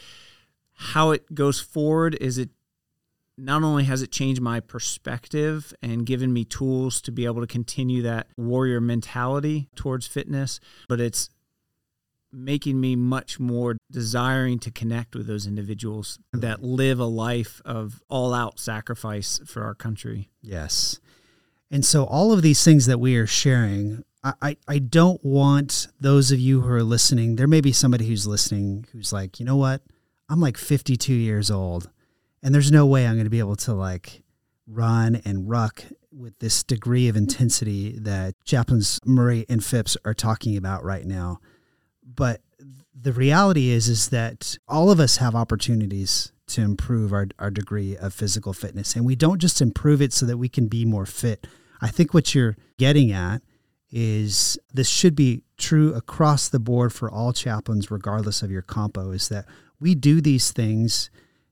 how 0.76 1.12
it 1.12 1.34
goes 1.34 1.60
forward 1.60 2.16
is 2.22 2.38
it 2.38 2.50
not 3.38 3.64
only 3.64 3.84
has 3.86 4.02
it 4.02 4.12
changed 4.12 4.42
my 4.42 4.60
perspective 4.60 5.74
and 5.82 6.06
given 6.06 6.32
me 6.32 6.46
tools 6.46 7.02
to 7.02 7.12
be 7.12 7.26
able 7.26 7.42
to 7.42 7.48
continue 7.48 8.02
that 8.04 8.28
warrior 8.38 8.80
mentality 8.80 9.70
towards 9.76 10.06
fitness, 10.06 10.60
but 10.88 11.00
it's 11.00 11.30
making 12.34 12.82
me 12.82 12.96
much 12.96 13.40
more 13.40 13.78
desiring 13.92 14.60
to 14.60 14.72
connect 14.72 15.16
with 15.16 15.28
those 15.28 15.46
individuals 15.46 16.18
mm-hmm. 16.18 16.42
that 16.42 16.64
live 16.64 17.00
a 17.00 17.06
life 17.06 17.62
of 17.64 18.02
all 18.10 18.34
out 18.34 18.60
sacrifice 18.60 19.40
for 19.46 19.64
our 19.64 19.76
country. 19.76 20.30
Yes. 20.42 21.00
And 21.70 21.86
so 21.86 22.06
all 22.06 22.32
of 22.32 22.42
these 22.42 22.64
things 22.64 22.86
that 22.88 23.00
we 23.00 23.16
are 23.16 23.28
sharing, 23.28 24.04
I, 24.24 24.58
I 24.68 24.80
don't 24.80 25.24
want 25.24 25.88
those 26.00 26.32
of 26.32 26.40
you 26.40 26.62
who 26.62 26.72
are 26.72 26.84
listening, 26.84 27.36
there 27.36 27.48
may 27.48 27.62
be 27.62 27.72
somebody 27.72 28.08
who's 28.08 28.26
listening 28.26 28.86
who's 28.92 29.12
like, 29.12 29.40
you 29.40 29.46
know 29.46 29.56
what? 29.56 29.82
I'm 30.30 30.40
like 30.40 30.58
52 30.58 31.14
years 31.14 31.52
old 31.52 31.90
and 32.42 32.54
there's 32.54 32.72
no 32.72 32.86
way 32.86 33.08
I'm 33.08 33.16
going 33.16 33.26
to 33.26 33.30
be 33.30 33.40
able 33.40 33.56
to 33.58 33.74
like 33.74 34.24
run 34.68 35.22
and 35.26 35.50
ruck 35.50 35.84
with 36.12 36.38
this 36.40 36.64
degree 36.64 37.08
of 37.08 37.16
intensity 37.16 37.98
that 38.00 38.36
chaplains 38.46 39.00
Murray 39.06 39.46
and 39.50 39.64
Phipps 39.64 39.98
are 40.06 40.14
talking 40.14 40.56
about 40.58 40.84
right 40.84 41.06
now. 41.06 41.40
But 42.06 42.42
the 42.94 43.14
reality 43.14 43.70
is 43.70 43.88
is 43.88 44.10
that 44.10 44.58
all 44.68 44.92
of 44.92 45.00
us 45.00 45.18
have 45.18 45.36
opportunities 45.36 46.32
to 46.48 46.62
improve 46.62 47.14
our, 47.14 47.28
our 47.40 47.50
degree 47.50 47.98
of 47.98 48.14
physical 48.14 48.54
fitness 48.54 48.96
and 48.96 49.06
we 49.06 49.16
don't 49.16 49.40
just 49.40 49.62
improve 49.62 50.02
it 50.02 50.14
so 50.14 50.26
that 50.26 50.38
we 50.38 50.50
can 50.50 50.68
be 50.68 50.86
more 50.86 51.06
fit. 51.06 51.48
I 51.82 51.88
think 51.88 52.14
what 52.14 52.36
you're 52.36 52.56
getting 52.78 53.12
at 53.12 53.42
is 53.92 54.58
this 54.74 54.90
should 54.90 55.16
be 55.16 55.44
true 55.58 55.94
across 55.94 56.50
the 56.50 56.60
board 56.60 56.92
for 56.92 57.12
all 57.12 57.32
chaplains, 57.32 57.92
regardless 57.92 58.42
of 58.42 58.50
your 58.50 58.62
compo, 58.62 59.12
is 59.12 59.30
that 59.30 59.46
we 59.80 59.94
do 59.94 60.20
these 60.20 60.52
things 60.52 61.10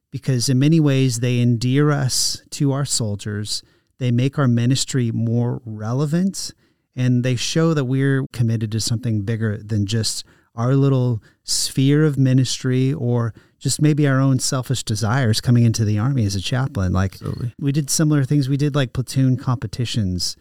because 0.10 0.50
in 0.50 0.58
many 0.58 0.80
ways 0.80 1.20
they 1.20 1.40
endear 1.40 1.92
us 1.92 2.42
to 2.52 2.72
our 2.72 2.86
soldiers. 2.86 3.64
They 4.00 4.12
make 4.12 4.40
our 4.40 4.48
ministry 4.48 5.12
more 5.12 5.62
relevant 5.66 6.52
and 6.96 7.24
they 7.24 7.36
show 7.36 7.74
that 7.74 7.86
we're 7.86 8.26
committed 8.34 8.72
to 8.72 8.80
something 8.80 9.22
bigger 9.22 9.58
than 9.58 9.86
just 9.86 10.26
our 10.56 10.76
little 10.76 11.22
sphere 11.44 12.04
of 12.04 12.18
ministry 12.18 12.94
or 12.94 13.34
just 13.60 13.82
maybe 13.82 14.08
our 14.08 14.20
own 14.20 14.40
selfish 14.40 14.84
desires 14.84 15.40
coming 15.40 15.64
into 15.64 15.86
the 15.86 16.00
army 16.00 16.26
as 16.26 16.36
a 16.36 16.42
chaplain. 16.42 16.92
Like 16.92 17.14
Absolutely. 17.14 17.54
we 17.60 17.72
did 17.72 17.90
similar 17.90 18.24
things. 18.24 18.50
We 18.50 18.58
did 18.58 18.76
like 18.76 18.94
platoon 18.94 19.38
competitions 19.38 20.36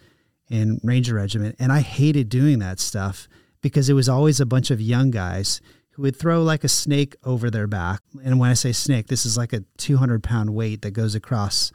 in 0.49 0.81
Ranger 0.83 1.15
Regiment, 1.15 1.55
and 1.61 1.71
I 1.71 1.81
hated 1.81 2.29
doing 2.29 2.59
that 2.59 2.81
stuff 2.81 3.29
because 3.61 3.89
it 3.89 3.95
was 3.95 4.09
always 4.09 4.41
a 4.41 4.47
bunch 4.47 4.71
of 4.71 4.81
young 4.81 5.11
guys 5.11 5.61
who 5.91 6.03
would 6.03 6.17
throw 6.17 6.43
like 6.43 6.65
a 6.65 6.69
snake 6.69 7.15
over 7.25 7.51
their 7.51 7.67
back. 7.67 8.01
And 8.25 8.39
when 8.39 8.51
I 8.51 8.55
say 8.55 8.73
snake, 8.73 9.09
this 9.09 9.27
is 9.27 9.37
like 9.37 9.53
a 9.53 9.65
200 9.77 10.23
pound 10.23 10.55
weight 10.55 10.83
that 10.83 10.93
goes 10.93 11.15
across 11.15 11.73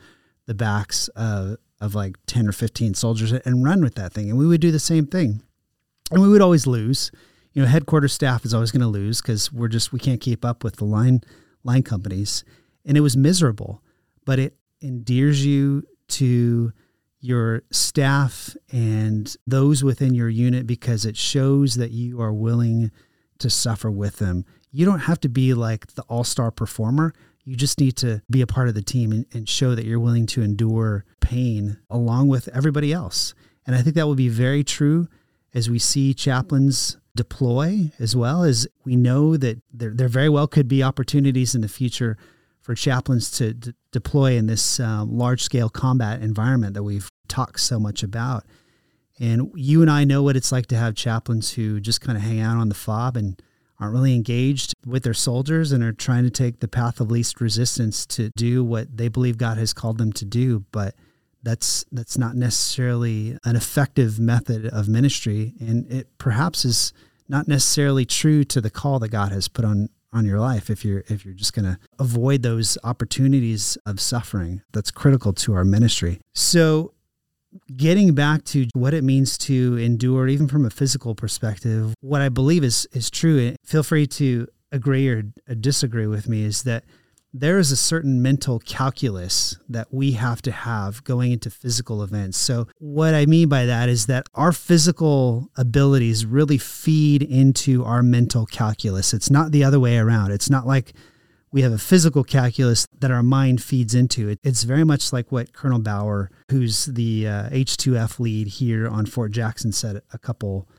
the 0.47 0.55
backs 0.55 1.07
of, 1.09 1.57
of 1.79 1.95
like 1.95 2.17
10 2.25 2.47
or 2.47 2.51
15 2.51 2.95
soldiers 2.95 3.31
and 3.31 3.63
run 3.63 3.81
with 3.81 3.95
that 3.95 4.13
thing. 4.13 4.29
And 4.29 4.37
we 4.39 4.47
would 4.47 4.61
do 4.61 4.71
the 4.71 4.79
same 4.79 5.05
thing. 5.05 5.41
And 6.11 6.21
we 6.21 6.27
would 6.27 6.41
always 6.41 6.67
lose 6.67 7.11
you 7.55 7.61
know, 7.61 7.67
headquarters 7.67 8.13
staff 8.13 8.45
is 8.45 8.53
always 8.53 8.71
going 8.71 8.81
to 8.81 8.87
lose 8.87 9.21
because 9.21 9.51
we're 9.51 9.69
just 9.69 9.93
we 9.93 9.99
can't 9.99 10.21
keep 10.21 10.45
up 10.45 10.63
with 10.63 10.75
the 10.75 10.85
line 10.85 11.21
line 11.63 11.81
companies, 11.81 12.43
and 12.85 12.97
it 12.97 13.01
was 13.01 13.17
miserable. 13.17 13.81
But 14.25 14.39
it 14.39 14.57
endears 14.81 15.43
you 15.45 15.83
to 16.09 16.73
your 17.21 17.63
staff 17.71 18.55
and 18.71 19.35
those 19.47 19.83
within 19.83 20.13
your 20.13 20.29
unit 20.29 20.67
because 20.67 21.05
it 21.05 21.17
shows 21.17 21.75
that 21.75 21.91
you 21.91 22.21
are 22.21 22.33
willing 22.33 22.91
to 23.39 23.49
suffer 23.49 23.89
with 23.89 24.17
them. 24.17 24.45
You 24.71 24.85
don't 24.85 24.99
have 24.99 25.19
to 25.21 25.29
be 25.29 25.53
like 25.53 25.87
the 25.95 26.03
all 26.03 26.25
star 26.25 26.51
performer. 26.51 27.13
You 27.45 27.55
just 27.55 27.79
need 27.79 27.95
to 27.97 28.21
be 28.29 28.41
a 28.41 28.47
part 28.47 28.67
of 28.67 28.75
the 28.75 28.81
team 28.81 29.11
and, 29.11 29.25
and, 29.33 29.47
show 29.47 29.75
that 29.75 29.85
you're 29.85 29.99
willing 29.99 30.25
to 30.27 30.41
endure 30.41 31.05
pain 31.21 31.77
along 31.89 32.27
with 32.27 32.49
everybody 32.49 32.91
else. 32.91 33.33
And 33.65 33.75
I 33.75 33.81
think 33.81 33.95
that 33.95 34.07
will 34.07 34.15
be 34.15 34.29
very 34.29 34.63
true 34.63 35.07
as 35.55 35.69
we 35.69 35.79
see 35.79 36.13
chaplains 36.13 36.97
deploy 37.15 37.89
as 37.97 38.15
well 38.15 38.43
as 38.43 38.67
we 38.83 38.95
know 38.95 39.37
that 39.37 39.57
there, 39.73 39.91
there 39.91 40.09
very 40.09 40.29
well 40.29 40.47
could 40.47 40.67
be 40.67 40.83
opportunities 40.83 41.55
in 41.55 41.61
the 41.61 41.67
future 41.69 42.17
for 42.61 42.75
chaplains 42.75 43.31
to 43.31 43.53
d- 43.53 43.73
deploy 43.91 44.33
in 44.33 44.47
this 44.47 44.79
um, 44.79 45.17
large 45.17 45.41
scale 45.41 45.69
combat 45.69 46.21
environment 46.21 46.73
that 46.73 46.83
we've 46.83 47.09
talked 47.29 47.61
so 47.61 47.79
much 47.79 48.03
about. 48.03 48.43
And 49.17 49.49
you 49.55 49.81
and 49.81 49.89
I 49.89 50.03
know 50.03 50.23
what 50.23 50.35
it's 50.35 50.51
like 50.51 50.65
to 50.67 50.75
have 50.75 50.93
chaplains 50.95 51.53
who 51.53 51.79
just 51.79 52.01
kind 52.01 52.17
of 52.17 52.23
hang 52.23 52.41
out 52.41 52.57
on 52.57 52.67
the 52.67 52.75
fob 52.75 53.15
and 53.15 53.41
aren't 53.79 53.93
really 53.93 54.15
engaged 54.15 54.73
with 54.85 55.03
their 55.03 55.13
soldiers 55.13 55.71
and 55.71 55.83
are 55.83 55.93
trying 55.93 56.23
to 56.23 56.29
take 56.29 56.59
the 56.59 56.67
path 56.67 56.99
of 56.99 57.11
least 57.11 57.39
resistance 57.39 58.05
to 58.07 58.29
do 58.35 58.63
what 58.63 58.97
they 58.97 59.07
believe 59.07 59.37
God 59.37 59.57
has 59.57 59.73
called 59.73 59.97
them 59.97 60.11
to 60.13 60.25
do. 60.25 60.65
But 60.71 60.95
that's 61.45 61.85
that's 61.91 62.17
not 62.17 62.35
necessarily 62.35 63.37
an 63.45 63.55
effective 63.55 64.19
method 64.19 64.65
of 64.65 64.89
ministry. 64.89 65.53
And 65.59 65.89
it 65.91 66.07
perhaps 66.17 66.65
is 66.65 66.91
not 67.29 67.47
necessarily 67.47 68.05
true 68.05 68.43
to 68.45 68.59
the 68.59 68.69
call 68.69 68.99
that 68.99 69.09
God 69.09 69.31
has 69.31 69.47
put 69.47 69.63
on 69.63 69.89
on 70.11 70.25
your 70.25 70.39
life 70.39 70.69
if 70.69 70.83
you're 70.83 71.03
if 71.07 71.23
you're 71.23 71.33
just 71.33 71.53
going 71.53 71.65
to 71.65 71.77
avoid 71.99 72.41
those 72.41 72.77
opportunities 72.83 73.77
of 73.85 73.99
suffering 73.99 74.61
that's 74.73 74.91
critical 74.91 75.33
to 75.33 75.53
our 75.53 75.65
ministry. 75.65 76.19
So 76.33 76.93
getting 77.75 78.13
back 78.13 78.43
to 78.43 78.67
what 78.73 78.93
it 78.93 79.03
means 79.03 79.37
to 79.37 79.77
endure 79.77 80.27
even 80.27 80.47
from 80.47 80.65
a 80.65 80.69
physical 80.69 81.15
perspective 81.15 81.93
what 82.01 82.21
i 82.21 82.27
believe 82.27 82.65
is 82.65 82.85
is 82.91 83.09
true 83.09 83.55
feel 83.63 83.81
free 83.81 84.05
to 84.05 84.45
agree 84.73 85.07
or 85.07 85.21
disagree 85.61 86.05
with 86.05 86.27
me 86.27 86.43
is 86.43 86.63
that 86.63 86.83
there 87.37 87.59
is 87.59 87.69
a 87.69 87.75
certain 87.75 88.21
mental 88.21 88.59
calculus 88.59 89.57
that 89.67 89.93
we 89.93 90.13
have 90.13 90.41
to 90.41 90.53
have 90.53 91.03
going 91.03 91.33
into 91.33 91.49
physical 91.49 92.01
events. 92.01 92.37
So, 92.37 92.67
what 92.79 93.13
I 93.13 93.25
mean 93.25 93.49
by 93.49 93.65
that 93.65 93.89
is 93.89 94.05
that 94.05 94.27
our 94.33 94.53
physical 94.53 95.49
abilities 95.57 96.25
really 96.25 96.57
feed 96.57 97.21
into 97.21 97.83
our 97.83 98.01
mental 98.01 98.45
calculus. 98.45 99.13
It's 99.13 99.29
not 99.29 99.51
the 99.51 99.65
other 99.65 99.81
way 99.81 99.97
around. 99.97 100.31
It's 100.31 100.49
not 100.49 100.65
like 100.65 100.93
we 101.51 101.61
have 101.61 101.73
a 101.73 101.77
physical 101.77 102.23
calculus 102.23 102.87
that 102.99 103.11
our 103.11 103.23
mind 103.23 103.61
feeds 103.61 103.93
into. 103.93 104.37
It's 104.41 104.63
very 104.63 104.85
much 104.85 105.11
like 105.11 105.29
what 105.29 105.51
Colonel 105.51 105.79
Bauer, 105.79 106.31
who's 106.49 106.85
the 106.85 107.27
uh, 107.27 107.49
H2F 107.49 108.17
lead 108.17 108.47
here 108.47 108.87
on 108.87 109.05
Fort 109.05 109.33
Jackson, 109.33 109.73
said 109.73 110.01
a 110.13 110.17
couple 110.17 110.69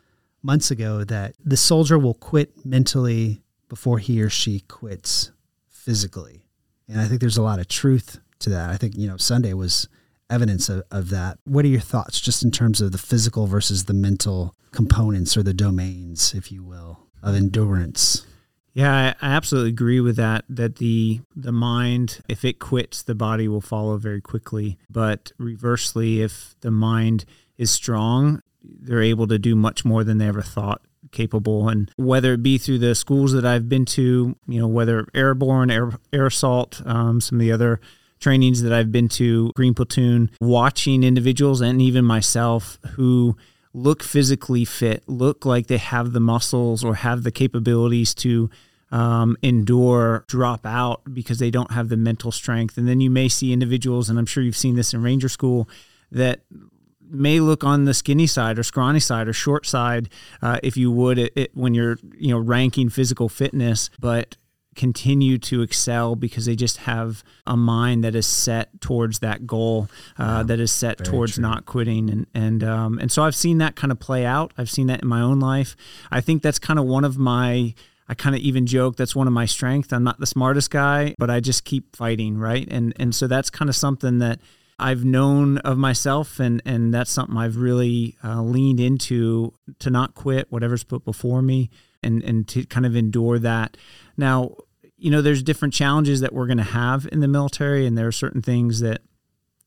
months 0.42 0.70
ago 0.70 1.04
that 1.04 1.34
the 1.44 1.56
soldier 1.58 1.98
will 1.98 2.14
quit 2.14 2.64
mentally 2.64 3.42
before 3.68 3.98
he 3.98 4.22
or 4.22 4.30
she 4.30 4.60
quits 4.60 5.32
physically. 5.68 6.45
And 6.88 7.00
I 7.00 7.06
think 7.06 7.20
there's 7.20 7.36
a 7.36 7.42
lot 7.42 7.58
of 7.58 7.68
truth 7.68 8.20
to 8.40 8.50
that. 8.50 8.70
I 8.70 8.76
think, 8.76 8.96
you 8.96 9.08
know, 9.08 9.16
Sunday 9.16 9.52
was 9.54 9.88
evidence 10.30 10.68
of, 10.68 10.82
of 10.90 11.10
that. 11.10 11.38
What 11.44 11.64
are 11.64 11.68
your 11.68 11.80
thoughts 11.80 12.20
just 12.20 12.42
in 12.42 12.50
terms 12.50 12.80
of 12.80 12.92
the 12.92 12.98
physical 12.98 13.46
versus 13.46 13.84
the 13.84 13.94
mental 13.94 14.54
components 14.72 15.36
or 15.36 15.42
the 15.42 15.54
domains, 15.54 16.34
if 16.34 16.52
you 16.52 16.62
will, 16.62 17.00
of 17.22 17.34
endurance? 17.34 18.26
Yeah, 18.72 19.14
I 19.22 19.26
absolutely 19.26 19.70
agree 19.70 20.00
with 20.00 20.16
that. 20.16 20.44
That 20.50 20.76
the 20.76 21.22
the 21.34 21.52
mind, 21.52 22.20
if 22.28 22.44
it 22.44 22.58
quits, 22.58 23.02
the 23.02 23.14
body 23.14 23.48
will 23.48 23.62
follow 23.62 23.96
very 23.96 24.20
quickly. 24.20 24.76
But 24.90 25.32
reversely, 25.38 26.20
if 26.20 26.54
the 26.60 26.70
mind 26.70 27.24
is 27.56 27.70
strong, 27.70 28.42
they're 28.80 29.02
able 29.02 29.26
to 29.28 29.38
do 29.38 29.54
much 29.54 29.84
more 29.84 30.04
than 30.04 30.18
they 30.18 30.26
ever 30.26 30.42
thought 30.42 30.82
capable. 31.12 31.68
And 31.68 31.90
whether 31.96 32.34
it 32.34 32.42
be 32.42 32.58
through 32.58 32.78
the 32.78 32.94
schools 32.94 33.32
that 33.32 33.44
I've 33.44 33.68
been 33.68 33.84
to, 33.86 34.36
you 34.46 34.60
know, 34.60 34.68
whether 34.68 35.06
airborne, 35.14 35.70
air, 35.70 35.92
air 36.12 36.26
assault, 36.26 36.82
um, 36.84 37.20
some 37.20 37.36
of 37.36 37.40
the 37.40 37.52
other 37.52 37.80
trainings 38.18 38.62
that 38.62 38.72
I've 38.72 38.92
been 38.92 39.08
to, 39.10 39.50
Green 39.54 39.74
Platoon, 39.74 40.30
watching 40.40 41.02
individuals 41.02 41.60
and 41.60 41.80
even 41.80 42.04
myself 42.04 42.78
who 42.92 43.36
look 43.72 44.02
physically 44.02 44.64
fit, 44.64 45.04
look 45.06 45.44
like 45.44 45.66
they 45.66 45.76
have 45.76 46.12
the 46.12 46.20
muscles 46.20 46.82
or 46.82 46.94
have 46.94 47.22
the 47.22 47.30
capabilities 47.30 48.14
to 48.14 48.48
um, 48.90 49.36
endure 49.42 50.24
drop 50.28 50.64
out 50.64 51.02
because 51.12 51.38
they 51.38 51.50
don't 51.50 51.72
have 51.72 51.88
the 51.88 51.96
mental 51.96 52.32
strength. 52.32 52.78
And 52.78 52.88
then 52.88 53.00
you 53.00 53.10
may 53.10 53.28
see 53.28 53.52
individuals, 53.52 54.08
and 54.08 54.18
I'm 54.18 54.26
sure 54.26 54.42
you've 54.42 54.56
seen 54.56 54.76
this 54.76 54.94
in 54.94 55.02
Ranger 55.02 55.28
School, 55.28 55.68
that 56.10 56.40
may 57.10 57.40
look 57.40 57.64
on 57.64 57.84
the 57.84 57.94
skinny 57.94 58.26
side 58.26 58.58
or 58.58 58.62
scrawny 58.62 59.00
side 59.00 59.28
or 59.28 59.32
short 59.32 59.66
side, 59.66 60.08
uh, 60.42 60.58
if 60.62 60.76
you 60.76 60.90
would, 60.90 61.18
it, 61.18 61.32
it, 61.36 61.50
when 61.54 61.74
you're 61.74 61.98
you 62.16 62.30
know 62.30 62.38
ranking 62.38 62.88
physical 62.88 63.28
fitness, 63.28 63.90
but 63.98 64.36
continue 64.76 65.38
to 65.38 65.62
excel 65.62 66.14
because 66.14 66.44
they 66.44 66.54
just 66.54 66.76
have 66.76 67.24
a 67.46 67.56
mind 67.56 68.04
that 68.04 68.14
is 68.14 68.26
set 68.26 68.80
towards 68.80 69.18
that 69.20 69.46
goal, 69.46 69.88
uh, 70.18 70.42
that 70.44 70.60
is 70.60 70.70
set 70.70 71.02
towards 71.04 71.34
true. 71.34 71.42
not 71.42 71.66
quitting, 71.66 72.08
and 72.10 72.26
and 72.34 72.62
um, 72.62 72.98
and 72.98 73.10
so 73.10 73.24
I've 73.24 73.34
seen 73.34 73.58
that 73.58 73.74
kind 73.74 73.90
of 73.90 73.98
play 73.98 74.24
out. 74.24 74.52
I've 74.56 74.70
seen 74.70 74.86
that 74.86 75.02
in 75.02 75.08
my 75.08 75.20
own 75.20 75.40
life. 75.40 75.74
I 76.10 76.20
think 76.20 76.42
that's 76.42 76.58
kind 76.58 76.78
of 76.78 76.84
one 76.84 77.04
of 77.04 77.18
my. 77.18 77.74
I 78.08 78.14
kind 78.14 78.36
of 78.36 78.40
even 78.40 78.66
joke 78.66 78.94
that's 78.94 79.16
one 79.16 79.26
of 79.26 79.32
my 79.32 79.46
strengths. 79.46 79.92
I'm 79.92 80.04
not 80.04 80.20
the 80.20 80.26
smartest 80.26 80.70
guy, 80.70 81.16
but 81.18 81.28
I 81.28 81.40
just 81.40 81.64
keep 81.64 81.96
fighting, 81.96 82.38
right? 82.38 82.68
And 82.70 82.92
and 83.00 83.12
so 83.12 83.26
that's 83.26 83.50
kind 83.50 83.68
of 83.68 83.74
something 83.74 84.18
that 84.18 84.38
I've 84.78 85.04
known 85.04 85.58
of 85.58 85.78
myself, 85.78 86.38
and 86.38 86.60
and 86.66 86.92
that's 86.92 87.10
something 87.10 87.36
I've 87.36 87.56
really 87.56 88.16
uh, 88.22 88.42
leaned 88.42 88.80
into 88.80 89.54
to 89.78 89.90
not 89.90 90.14
quit 90.14 90.50
whatever's 90.50 90.84
put 90.84 91.04
before 91.04 91.42
me, 91.42 91.70
and 92.02 92.22
and 92.22 92.46
to 92.48 92.66
kind 92.66 92.84
of 92.84 92.94
endure 92.94 93.38
that. 93.38 93.76
Now, 94.16 94.56
you 94.98 95.10
know, 95.10 95.22
there's 95.22 95.42
different 95.42 95.74
challenges 95.74 96.20
that 96.20 96.32
we're 96.32 96.46
going 96.46 96.58
to 96.58 96.64
have 96.64 97.08
in 97.10 97.20
the 97.20 97.28
military, 97.28 97.86
and 97.86 97.96
there 97.96 98.06
are 98.06 98.12
certain 98.12 98.42
things 98.42 98.80
that 98.80 99.02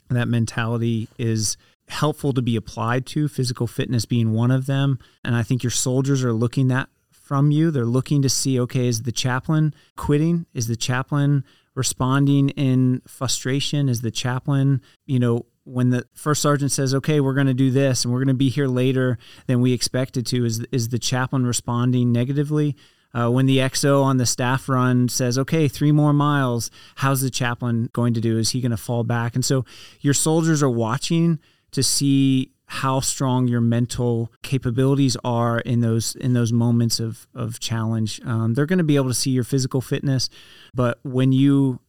that 0.09 0.27
mentality 0.27 1.07
is 1.17 1.57
helpful 1.87 2.33
to 2.33 2.41
be 2.41 2.55
applied 2.55 3.07
to. 3.07 3.27
Physical 3.27 3.65
fitness 3.65 4.05
being 4.05 4.31
one 4.31 4.51
of 4.51 4.67
them, 4.67 4.99
and 5.23 5.35
I 5.35 5.41
think 5.41 5.63
your 5.63 5.71
soldiers 5.71 6.23
are 6.23 6.33
looking 6.33 6.67
that 6.67 6.89
from 7.29 7.51
you. 7.51 7.69
They're 7.69 7.85
looking 7.85 8.23
to 8.23 8.29
see, 8.29 8.59
okay, 8.59 8.87
is 8.87 9.03
the 9.03 9.11
chaplain 9.11 9.73
quitting? 9.95 10.47
Is 10.53 10.67
the 10.67 10.75
chaplain 10.75 11.43
responding 11.79 12.49
in 12.49 13.01
frustration? 13.07 13.89
Is 13.89 14.01
the 14.01 14.11
chaplain, 14.11 14.81
you 15.07 15.17
know, 15.17 15.45
when 15.63 15.89
the 15.89 16.05
first 16.13 16.41
sergeant 16.41 16.71
says, 16.71 16.93
"Okay, 16.93 17.19
we're 17.19 17.33
going 17.33 17.47
to 17.47 17.53
do 17.53 17.71
this, 17.71 18.03
and 18.03 18.13
we're 18.13 18.19
going 18.19 18.27
to 18.27 18.33
be 18.33 18.49
here 18.49 18.67
later 18.67 19.17
than 19.47 19.61
we 19.61 19.73
expected 19.73 20.25
to," 20.27 20.45
is 20.45 20.59
is 20.71 20.89
the 20.89 20.99
chaplain 20.99 21.47
responding 21.47 22.11
negatively? 22.11 22.75
Uh, 23.11 23.29
when 23.29 23.47
the 23.47 23.57
XO 23.57 24.03
on 24.03 24.17
the 24.17 24.25
staff 24.25 24.69
run 24.69 25.09
says, 25.09 25.39
"Okay, 25.39 25.67
three 25.67 25.91
more 25.91 26.13
miles," 26.13 26.69
how's 26.95 27.21
the 27.21 27.29
chaplain 27.29 27.89
going 27.93 28.13
to 28.13 28.21
do? 28.21 28.37
Is 28.37 28.51
he 28.51 28.61
going 28.61 28.71
to 28.71 28.77
fall 28.77 29.03
back? 29.03 29.33
And 29.33 29.45
so 29.45 29.65
your 30.01 30.13
soldiers 30.13 30.61
are 30.61 30.69
watching 30.69 31.39
to 31.71 31.81
see 31.81 32.51
how 32.71 32.99
strong 32.99 33.47
your 33.47 33.61
mental 33.61 34.31
capabilities 34.43 35.17
are 35.23 35.59
in 35.59 35.81
those 35.81 36.15
in 36.15 36.33
those 36.33 36.53
moments 36.53 36.99
of 36.99 37.27
of 37.33 37.59
challenge. 37.59 38.21
Um, 38.25 38.53
they're 38.53 38.65
going 38.65 38.77
to 38.77 38.83
be 38.83 38.95
able 38.95 39.09
to 39.09 39.13
see 39.13 39.31
your 39.31 39.43
physical 39.43 39.81
fitness, 39.81 40.29
but 40.73 40.99
when 41.03 41.31
you 41.31 41.79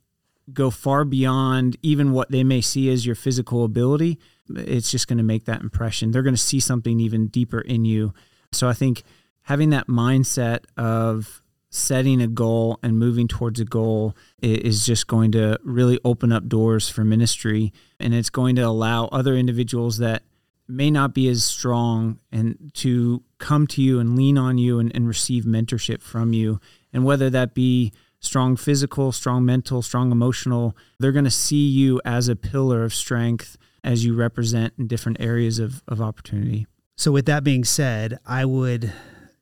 go 0.52 0.70
far 0.70 1.04
beyond 1.04 1.76
even 1.82 2.12
what 2.12 2.30
they 2.30 2.44
may 2.44 2.60
see 2.60 2.90
as 2.90 3.06
your 3.06 3.14
physical 3.14 3.64
ability. 3.64 4.18
It's 4.48 4.90
just 4.90 5.06
going 5.06 5.18
to 5.18 5.24
make 5.24 5.44
that 5.44 5.60
impression. 5.60 6.10
They're 6.10 6.22
going 6.22 6.34
to 6.34 6.40
see 6.40 6.60
something 6.60 6.98
even 6.98 7.28
deeper 7.28 7.60
in 7.60 7.84
you. 7.84 8.12
So 8.52 8.68
I 8.68 8.72
think 8.72 9.02
having 9.42 9.70
that 9.70 9.86
mindset 9.86 10.64
of 10.76 11.42
setting 11.68 12.20
a 12.20 12.26
goal 12.26 12.80
and 12.82 12.98
moving 12.98 13.28
towards 13.28 13.60
a 13.60 13.64
goal 13.64 14.16
is 14.42 14.84
just 14.84 15.06
going 15.06 15.30
to 15.32 15.56
really 15.62 16.00
open 16.04 16.32
up 16.32 16.48
doors 16.48 16.88
for 16.88 17.04
ministry 17.04 17.72
and 18.00 18.12
it's 18.12 18.30
going 18.30 18.56
to 18.56 18.62
allow 18.62 19.06
other 19.06 19.36
individuals 19.36 19.98
that 19.98 20.24
may 20.70 20.90
not 20.90 21.14
be 21.14 21.28
as 21.28 21.44
strong 21.44 22.18
and 22.30 22.70
to 22.74 23.22
come 23.38 23.66
to 23.68 23.82
you 23.82 23.98
and 23.98 24.16
lean 24.16 24.38
on 24.38 24.58
you 24.58 24.78
and, 24.78 24.94
and 24.94 25.06
receive 25.08 25.44
mentorship 25.44 26.02
from 26.02 26.32
you. 26.32 26.60
And 26.92 27.04
whether 27.04 27.30
that 27.30 27.54
be 27.54 27.92
strong 28.20 28.54
physical 28.54 29.12
strong 29.12 29.46
mental 29.46 29.80
strong 29.80 30.12
emotional 30.12 30.76
they're 30.98 31.10
going 31.10 31.24
to 31.24 31.30
see 31.30 31.66
you 31.66 32.00
as 32.04 32.28
a 32.28 32.36
pillar 32.36 32.84
of 32.84 32.92
strength 32.92 33.56
as 33.82 34.04
you 34.04 34.14
represent 34.14 34.74
in 34.78 34.86
different 34.86 35.18
areas 35.18 35.58
of, 35.58 35.82
of 35.88 36.02
opportunity. 36.02 36.66
So 36.96 37.10
with 37.10 37.24
that 37.26 37.42
being 37.42 37.64
said 37.64 38.18
i 38.26 38.44
would 38.44 38.92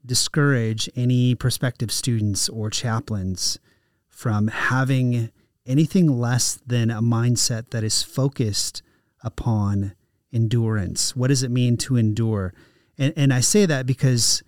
discourage 0.07 0.89
any 0.95 1.35
prospective 1.35 1.91
students 1.91 2.49
or 2.49 2.71
chaplains 2.71 3.59
from 4.09 4.47
having 4.49 5.31
anything 5.67 6.19
less 6.19 6.61
than 6.67 6.91
a 6.91 7.03
mindset 7.03 7.71
that 7.71 7.85
is 7.85 8.03
focused 8.03 8.83
upon 9.23 9.93
endurance. 10.33 11.17
What 11.17 11.29
does 11.29 11.43
it 11.43 11.51
mean 11.51 11.77
to 11.79 11.97
endure? 11.97 12.55
And, 12.97 13.13
and 13.17 13.33
I 13.33 13.41
say 13.41 13.67
that 13.67 13.87
because 13.87 14.43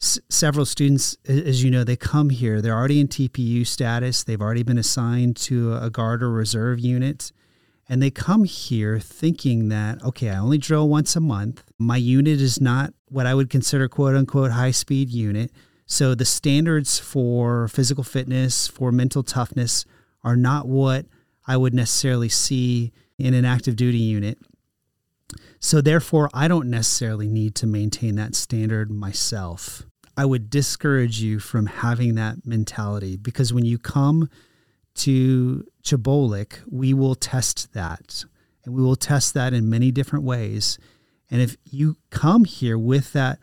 s- 0.00 0.18
several 0.28 0.64
students, 0.64 1.16
as 1.26 1.62
you 1.62 1.70
know, 1.70 1.84
they 1.84 1.96
come 1.96 2.30
here, 2.30 2.60
they're 2.60 2.76
already 2.76 3.00
in 3.00 3.08
TPU 3.08 3.66
status, 3.66 4.24
they've 4.24 4.40
already 4.40 4.62
been 4.62 4.78
assigned 4.78 5.36
to 5.36 5.74
a 5.76 5.90
guard 5.90 6.22
or 6.22 6.30
reserve 6.30 6.78
unit. 6.80 7.32
And 7.90 8.02
they 8.02 8.10
come 8.10 8.44
here 8.44 9.00
thinking 9.00 9.70
that, 9.70 10.02
okay, 10.02 10.28
I 10.28 10.38
only 10.38 10.58
drill 10.58 10.88
once 10.88 11.16
a 11.16 11.20
month. 11.20 11.64
My 11.78 11.96
unit 11.96 12.40
is 12.40 12.60
not 12.60 12.92
what 13.06 13.26
I 13.26 13.34
would 13.34 13.48
consider 13.48 13.88
quote 13.88 14.14
unquote 14.14 14.50
high 14.50 14.72
speed 14.72 15.08
unit. 15.08 15.50
So 15.86 16.14
the 16.14 16.26
standards 16.26 16.98
for 16.98 17.66
physical 17.68 18.04
fitness, 18.04 18.68
for 18.68 18.92
mental 18.92 19.22
toughness 19.22 19.86
are 20.22 20.36
not 20.36 20.68
what 20.68 21.06
I 21.46 21.56
would 21.56 21.72
necessarily 21.72 22.28
see 22.28 22.92
in 23.18 23.32
an 23.32 23.46
active 23.46 23.74
duty 23.74 23.96
unit. 23.96 24.38
So 25.60 25.80
therefore, 25.80 26.30
I 26.32 26.48
don't 26.48 26.70
necessarily 26.70 27.28
need 27.28 27.54
to 27.56 27.66
maintain 27.66 28.14
that 28.16 28.34
standard 28.34 28.90
myself. 28.90 29.84
I 30.16 30.24
would 30.24 30.50
discourage 30.50 31.20
you 31.20 31.38
from 31.38 31.66
having 31.66 32.14
that 32.16 32.44
mentality 32.44 33.16
because 33.16 33.52
when 33.52 33.64
you 33.64 33.78
come 33.78 34.28
to 34.96 35.64
CHBOLC, 35.84 36.60
we 36.68 36.92
will 36.92 37.14
test 37.14 37.72
that. 37.72 38.24
And 38.64 38.74
we 38.74 38.82
will 38.82 38.96
test 38.96 39.34
that 39.34 39.52
in 39.52 39.70
many 39.70 39.90
different 39.90 40.24
ways. 40.24 40.78
And 41.30 41.40
if 41.40 41.56
you 41.64 41.96
come 42.10 42.44
here 42.44 42.78
with 42.78 43.12
that 43.12 43.38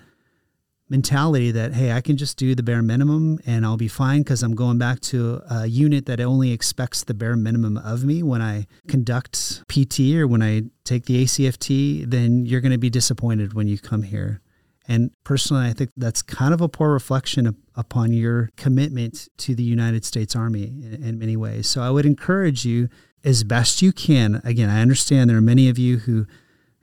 mentality 0.89 1.51
that, 1.51 1.73
hey, 1.73 1.91
I 1.91 2.01
can 2.01 2.17
just 2.17 2.37
do 2.37 2.53
the 2.53 2.63
bare 2.63 2.81
minimum 2.81 3.39
and 3.45 3.65
I'll 3.65 3.77
be 3.77 3.87
fine 3.87 4.21
because 4.21 4.43
I'm 4.43 4.55
going 4.55 4.77
back 4.77 4.99
to 5.01 5.41
a 5.49 5.65
unit 5.65 6.05
that 6.05 6.19
only 6.19 6.51
expects 6.51 7.03
the 7.03 7.13
bare 7.13 7.35
minimum 7.35 7.77
of 7.77 8.03
me 8.03 8.21
when 8.21 8.41
I 8.41 8.67
conduct 8.87 9.63
PT 9.67 10.15
or 10.15 10.27
when 10.27 10.43
I 10.43 10.63
take 10.83 11.05
the 11.05 11.23
ACFT, 11.23 12.09
then 12.09 12.45
you're 12.45 12.61
going 12.61 12.71
to 12.71 12.77
be 12.77 12.89
disappointed 12.89 13.53
when 13.53 13.67
you 13.67 13.79
come 13.79 14.03
here. 14.03 14.41
And 14.87 15.09
personally, 15.23 15.67
I 15.67 15.73
think 15.73 15.89
that's 15.97 16.21
kind 16.21 16.53
of 16.53 16.61
a 16.61 16.69
poor 16.69 16.91
reflection 16.91 17.47
of, 17.47 17.55
upon 17.75 18.13
your 18.13 18.51
commitment 18.55 19.27
to 19.37 19.55
the 19.55 19.63
United 19.63 20.05
States 20.05 20.35
Army 20.35 20.65
in, 20.65 21.03
in 21.03 21.19
many 21.19 21.35
ways. 21.35 21.67
So 21.67 21.81
I 21.81 21.89
would 21.89 22.05
encourage 22.05 22.65
you 22.65 22.89
as 23.23 23.43
best 23.43 23.81
you 23.81 23.91
can. 23.91 24.41
Again, 24.43 24.69
I 24.69 24.81
understand 24.81 25.29
there 25.29 25.37
are 25.37 25.41
many 25.41 25.69
of 25.69 25.79
you 25.79 25.97
who 25.97 26.27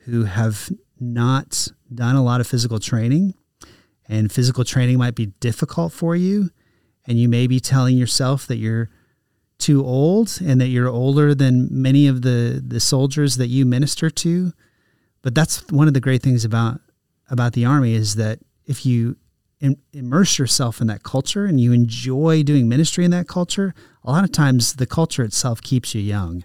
who 0.04 0.24
have 0.24 0.68
not 0.98 1.68
done 1.94 2.16
a 2.16 2.22
lot 2.24 2.40
of 2.40 2.46
physical 2.48 2.80
training, 2.80 3.34
and 4.08 4.30
physical 4.30 4.64
training 4.64 4.98
might 4.98 5.14
be 5.14 5.26
difficult 5.26 5.92
for 5.92 6.16
you, 6.16 6.50
and 7.06 7.18
you 7.18 7.28
may 7.28 7.46
be 7.46 7.60
telling 7.60 7.96
yourself 7.96 8.46
that 8.46 8.56
you're 8.56 8.90
too 9.58 9.84
old 9.84 10.40
and 10.44 10.60
that 10.60 10.68
you're 10.68 10.88
older 10.88 11.34
than 11.34 11.68
many 11.70 12.08
of 12.08 12.22
the 12.22 12.62
the 12.66 12.80
soldiers 12.80 13.36
that 13.36 13.46
you 13.48 13.64
minister 13.64 14.10
to. 14.10 14.52
But 15.22 15.34
that's 15.34 15.66
one 15.70 15.86
of 15.88 15.94
the 15.94 16.00
great 16.00 16.22
things 16.22 16.44
about 16.44 16.80
about 17.30 17.52
the 17.52 17.64
army 17.64 17.94
is 17.94 18.16
that 18.16 18.40
if 18.66 18.84
you 18.84 19.16
immerse 19.92 20.40
yourself 20.40 20.80
in 20.80 20.88
that 20.88 21.04
culture 21.04 21.44
and 21.44 21.60
you 21.60 21.72
enjoy 21.72 22.42
doing 22.42 22.68
ministry 22.68 23.04
in 23.04 23.12
that 23.12 23.28
culture, 23.28 23.72
a 24.02 24.10
lot 24.10 24.24
of 24.24 24.32
times 24.32 24.74
the 24.74 24.86
culture 24.86 25.22
itself 25.22 25.62
keeps 25.62 25.94
you 25.94 26.00
young 26.00 26.42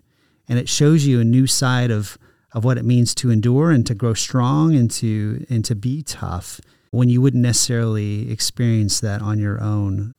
and 0.47 0.59
it 0.59 0.69
shows 0.69 1.05
you 1.05 1.19
a 1.19 1.25
new 1.25 1.47
side 1.47 1.91
of 1.91 2.17
of 2.53 2.63
what 2.63 2.77
it 2.77 2.85
means 2.85 3.13
to 3.13 3.29
endure 3.29 3.71
and 3.71 3.85
to 3.85 3.93
grow 3.93 4.13
strong 4.13 4.75
and 4.75 4.89
to 4.89 5.45
and 5.49 5.65
to 5.65 5.75
be 5.75 6.01
tough 6.01 6.61
when 6.97 7.09
you 7.09 7.21
wouldn't 7.21 7.43
necessarily 7.43 8.31
experience 8.31 8.99
that 9.01 9.21
on 9.21 9.37
your 9.37 9.61
own. 9.61 10.13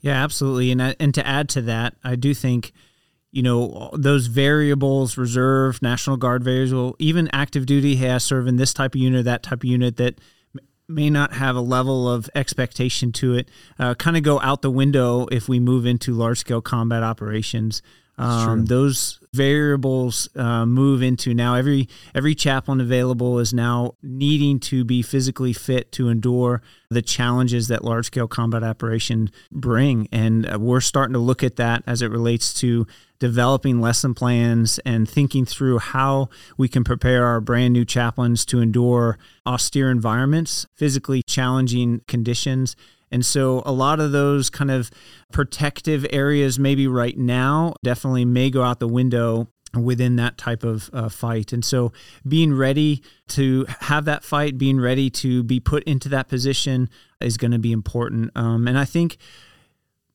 Yeah, 0.00 0.24
absolutely. 0.24 0.70
And 0.70 0.96
and 0.98 1.12
to 1.14 1.26
add 1.26 1.50
to 1.50 1.62
that, 1.62 1.94
I 2.02 2.16
do 2.16 2.32
think 2.32 2.72
you 3.32 3.42
know 3.42 3.90
those 3.92 4.28
variables 4.28 5.18
reserve 5.18 5.80
national 5.82 6.16
guard 6.16 6.42
variable 6.42 6.96
even 6.98 7.28
active 7.32 7.66
duty 7.66 7.96
has 7.96 8.22
serve 8.22 8.46
in 8.46 8.56
this 8.56 8.74
type 8.74 8.94
of 8.94 9.00
unit 9.00 9.24
that 9.24 9.42
type 9.42 9.60
of 9.60 9.64
unit 9.64 9.96
that 9.96 10.20
may 10.86 11.08
not 11.08 11.32
have 11.32 11.56
a 11.56 11.60
level 11.60 12.06
of 12.06 12.28
expectation 12.34 13.10
to 13.10 13.34
it 13.34 13.48
uh, 13.78 13.94
kind 13.94 14.18
of 14.18 14.22
go 14.22 14.38
out 14.40 14.60
the 14.60 14.70
window 14.70 15.26
if 15.32 15.48
we 15.48 15.58
move 15.58 15.86
into 15.86 16.12
large 16.12 16.40
scale 16.40 16.60
combat 16.60 17.02
operations 17.02 17.80
um, 18.18 18.66
those 18.66 19.20
variables 19.32 20.28
uh, 20.36 20.66
move 20.66 21.02
into 21.02 21.32
now 21.32 21.54
every 21.54 21.88
every 22.14 22.34
chaplain 22.34 22.80
available 22.80 23.38
is 23.38 23.54
now 23.54 23.94
needing 24.02 24.60
to 24.60 24.84
be 24.84 25.00
physically 25.00 25.52
fit 25.54 25.90
to 25.92 26.08
endure 26.08 26.60
the 26.90 27.00
challenges 27.00 27.68
that 27.68 27.82
large 27.82 28.06
scale 28.06 28.28
combat 28.28 28.62
operation 28.62 29.30
bring. 29.50 30.08
And 30.12 30.52
uh, 30.52 30.58
we're 30.58 30.82
starting 30.82 31.14
to 31.14 31.18
look 31.18 31.42
at 31.42 31.56
that 31.56 31.82
as 31.86 32.02
it 32.02 32.10
relates 32.10 32.52
to 32.60 32.86
developing 33.18 33.80
lesson 33.80 34.14
plans 34.14 34.78
and 34.80 35.08
thinking 35.08 35.46
through 35.46 35.78
how 35.78 36.28
we 36.58 36.68
can 36.68 36.84
prepare 36.84 37.24
our 37.24 37.40
brand 37.40 37.72
new 37.72 37.84
chaplains 37.84 38.44
to 38.44 38.60
endure 38.60 39.16
austere 39.46 39.90
environments 39.90 40.66
physically 40.74 41.22
challenging 41.22 42.00
conditions 42.06 42.76
and 43.12 43.24
so 43.24 43.62
a 43.66 43.72
lot 43.72 44.00
of 44.00 44.10
those 44.10 44.50
kind 44.50 44.70
of 44.70 44.90
protective 45.30 46.06
areas, 46.10 46.58
maybe 46.58 46.86
right 46.88 47.16
now, 47.16 47.74
definitely 47.84 48.24
may 48.24 48.50
go 48.50 48.62
out 48.62 48.80
the 48.80 48.88
window 48.88 49.48
within 49.78 50.16
that 50.16 50.36
type 50.36 50.64
of 50.64 50.90
uh, 50.92 51.08
fight. 51.08 51.52
And 51.52 51.64
so 51.64 51.92
being 52.26 52.54
ready 52.54 53.02
to 53.28 53.66
have 53.80 54.04
that 54.06 54.24
fight, 54.24 54.58
being 54.58 54.80
ready 54.80 55.08
to 55.10 55.42
be 55.42 55.60
put 55.60 55.82
into 55.84 56.08
that 56.10 56.28
position 56.28 56.90
is 57.20 57.36
going 57.36 57.52
to 57.52 57.58
be 57.58 57.72
important. 57.72 58.30
Um, 58.34 58.68
and 58.68 58.78
I 58.78 58.84
think 58.84 59.16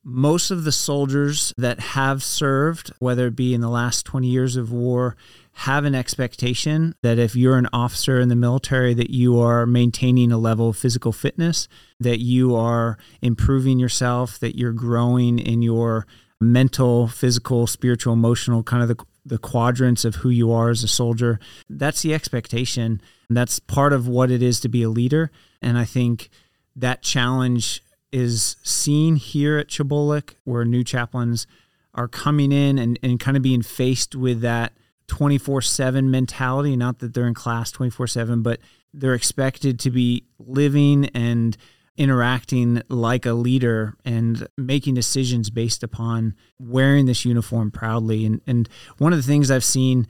most 0.03 0.51
of 0.51 0.63
the 0.63 0.71
soldiers 0.71 1.53
that 1.57 1.79
have 1.79 2.23
served, 2.23 2.91
whether 2.99 3.27
it 3.27 3.35
be 3.35 3.53
in 3.53 3.61
the 3.61 3.69
last 3.69 4.05
20 4.05 4.27
years 4.27 4.55
of 4.55 4.71
war, 4.71 5.17
have 5.61 5.85
an 5.85 5.95
expectation 5.95 6.93
that 7.01 7.17
if 7.17 7.35
you're 7.35 7.57
an 7.57 7.67
officer 7.73 8.19
in 8.19 8.29
the 8.29 8.35
military 8.35 8.93
that 8.93 9.09
you 9.09 9.39
are 9.39 9.65
maintaining 9.65 10.31
a 10.31 10.37
level 10.37 10.69
of 10.69 10.77
physical 10.77 11.11
fitness 11.11 11.67
that 11.99 12.19
you 12.19 12.55
are 12.55 12.95
improving 13.23 13.79
yourself 13.79 14.37
that 14.37 14.55
you're 14.55 14.71
growing 14.71 15.39
in 15.39 15.63
your 15.63 16.05
mental 16.39 17.07
physical 17.07 17.65
spiritual 17.65 18.13
emotional 18.13 18.61
kind 18.61 18.83
of 18.83 18.87
the, 18.87 19.03
the 19.25 19.39
quadrants 19.39 20.05
of 20.05 20.15
who 20.17 20.29
you 20.29 20.51
are 20.51 20.69
as 20.69 20.83
a 20.83 20.87
soldier. 20.87 21.39
That's 21.67 22.03
the 22.03 22.13
expectation. 22.13 23.01
And 23.27 23.35
that's 23.35 23.59
part 23.59 23.93
of 23.93 24.07
what 24.07 24.29
it 24.29 24.43
is 24.43 24.59
to 24.59 24.69
be 24.69 24.83
a 24.83 24.89
leader. 24.89 25.31
And 25.59 25.75
i 25.75 25.85
think 25.85 26.29
that 26.75 27.01
challenge 27.01 27.83
is 28.11 28.57
seen 28.61 29.15
here 29.15 29.57
at 29.57 29.69
CHBOLC 29.69 30.35
where 30.43 30.63
new 30.63 30.83
chaplains 30.83 31.47
are 31.95 32.07
coming 32.07 32.51
in 32.51 32.77
and, 32.77 32.99
and 33.01 33.19
kind 33.19 33.35
of 33.35 33.41
being 33.41 33.63
faced 33.63 34.15
with 34.15 34.41
that 34.41 34.73
24 35.07 35.61
7 35.61 36.11
mentality. 36.11 36.75
Not 36.75 36.99
that 36.99 37.13
they're 37.13 37.27
in 37.27 37.33
class 37.33 37.71
24 37.71 38.07
7, 38.07 38.41
but 38.41 38.59
they're 38.93 39.13
expected 39.13 39.79
to 39.81 39.91
be 39.91 40.23
living 40.39 41.05
and 41.13 41.57
interacting 41.97 42.81
like 42.89 43.25
a 43.25 43.33
leader 43.33 43.95
and 44.05 44.47
making 44.55 44.93
decisions 44.93 45.49
based 45.49 45.81
upon 45.81 46.35
wearing 46.59 47.07
this 47.07 47.25
uniform 47.25 47.71
proudly. 47.71 48.25
And, 48.25 48.41
and 48.45 48.69
one 48.99 49.13
of 49.13 49.17
the 49.17 49.23
things 49.23 49.49
I've 49.49 49.63
seen 49.63 50.07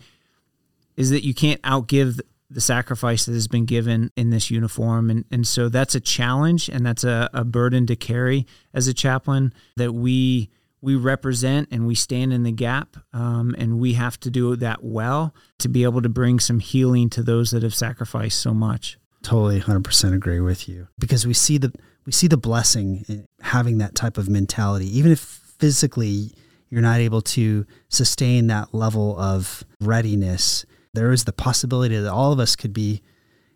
is 0.98 1.10
that 1.12 1.24
you 1.24 1.34
can't 1.34 1.62
outgive 1.62 2.20
the 2.50 2.62
sacrifice 2.62 3.26
that 3.26 3.34
has 3.34 3.48
been 3.48 3.66
given 3.66 4.12
in 4.16 4.30
this 4.30 4.52
uniform. 4.52 5.10
And, 5.10 5.26
and 5.32 5.48
so 5.48 5.70
that's 5.70 5.96
a 5.96 6.00
challenge 6.00 6.70
and 6.70 6.86
that's 6.86 7.04
a, 7.04 7.30
a 7.34 7.44
burden 7.44 7.86
to 7.88 7.96
carry 7.96 8.46
as 8.74 8.88
a 8.88 8.94
chaplain 8.94 9.54
that 9.76 9.94
we 9.94 10.50
we 10.88 10.96
represent 10.96 11.68
and 11.70 11.86
we 11.86 11.94
stand 11.94 12.32
in 12.32 12.44
the 12.44 12.52
gap 12.52 12.96
um, 13.12 13.54
and 13.58 13.78
we 13.78 13.92
have 13.92 14.18
to 14.18 14.32
do 14.32 14.56
that 14.56 14.82
well 14.82 15.36
to 15.60 15.68
be 15.68 15.84
able 15.84 16.02
to 16.02 16.08
bring 16.08 16.40
some 16.40 16.62
healing 16.62 17.10
to 17.10 17.22
those 17.22 17.52
that 17.52 17.62
have 17.62 17.76
sacrificed 17.76 18.40
so 18.40 18.54
much. 18.54 18.98
Totally 19.22 19.60
100% 19.60 20.14
agree 20.14 20.40
with 20.40 20.70
you. 20.70 20.88
Because 20.98 21.28
we 21.28 21.34
see 21.34 21.58
the 21.58 21.74
we 22.06 22.14
see 22.14 22.28
the 22.28 22.38
blessing 22.38 23.04
in 23.10 23.26
having 23.42 23.80
that 23.80 23.96
type 23.96 24.18
of 24.18 24.30
mentality. 24.30 24.88
Even 24.98 25.12
if 25.12 25.20
physically 25.20 26.32
you're 26.70 26.82
not 26.82 27.02
able 27.02 27.22
to 27.22 27.66
sustain 27.90 28.48
that 28.48 28.74
level 28.74 29.20
of 29.20 29.66
readiness, 29.82 30.66
there 30.94 31.12
is 31.12 31.26
the 31.26 31.34
possibility 31.34 31.98
that 31.98 32.10
all 32.10 32.32
of 32.32 32.40
us 32.40 32.56
could 32.56 32.72
be 32.72 33.02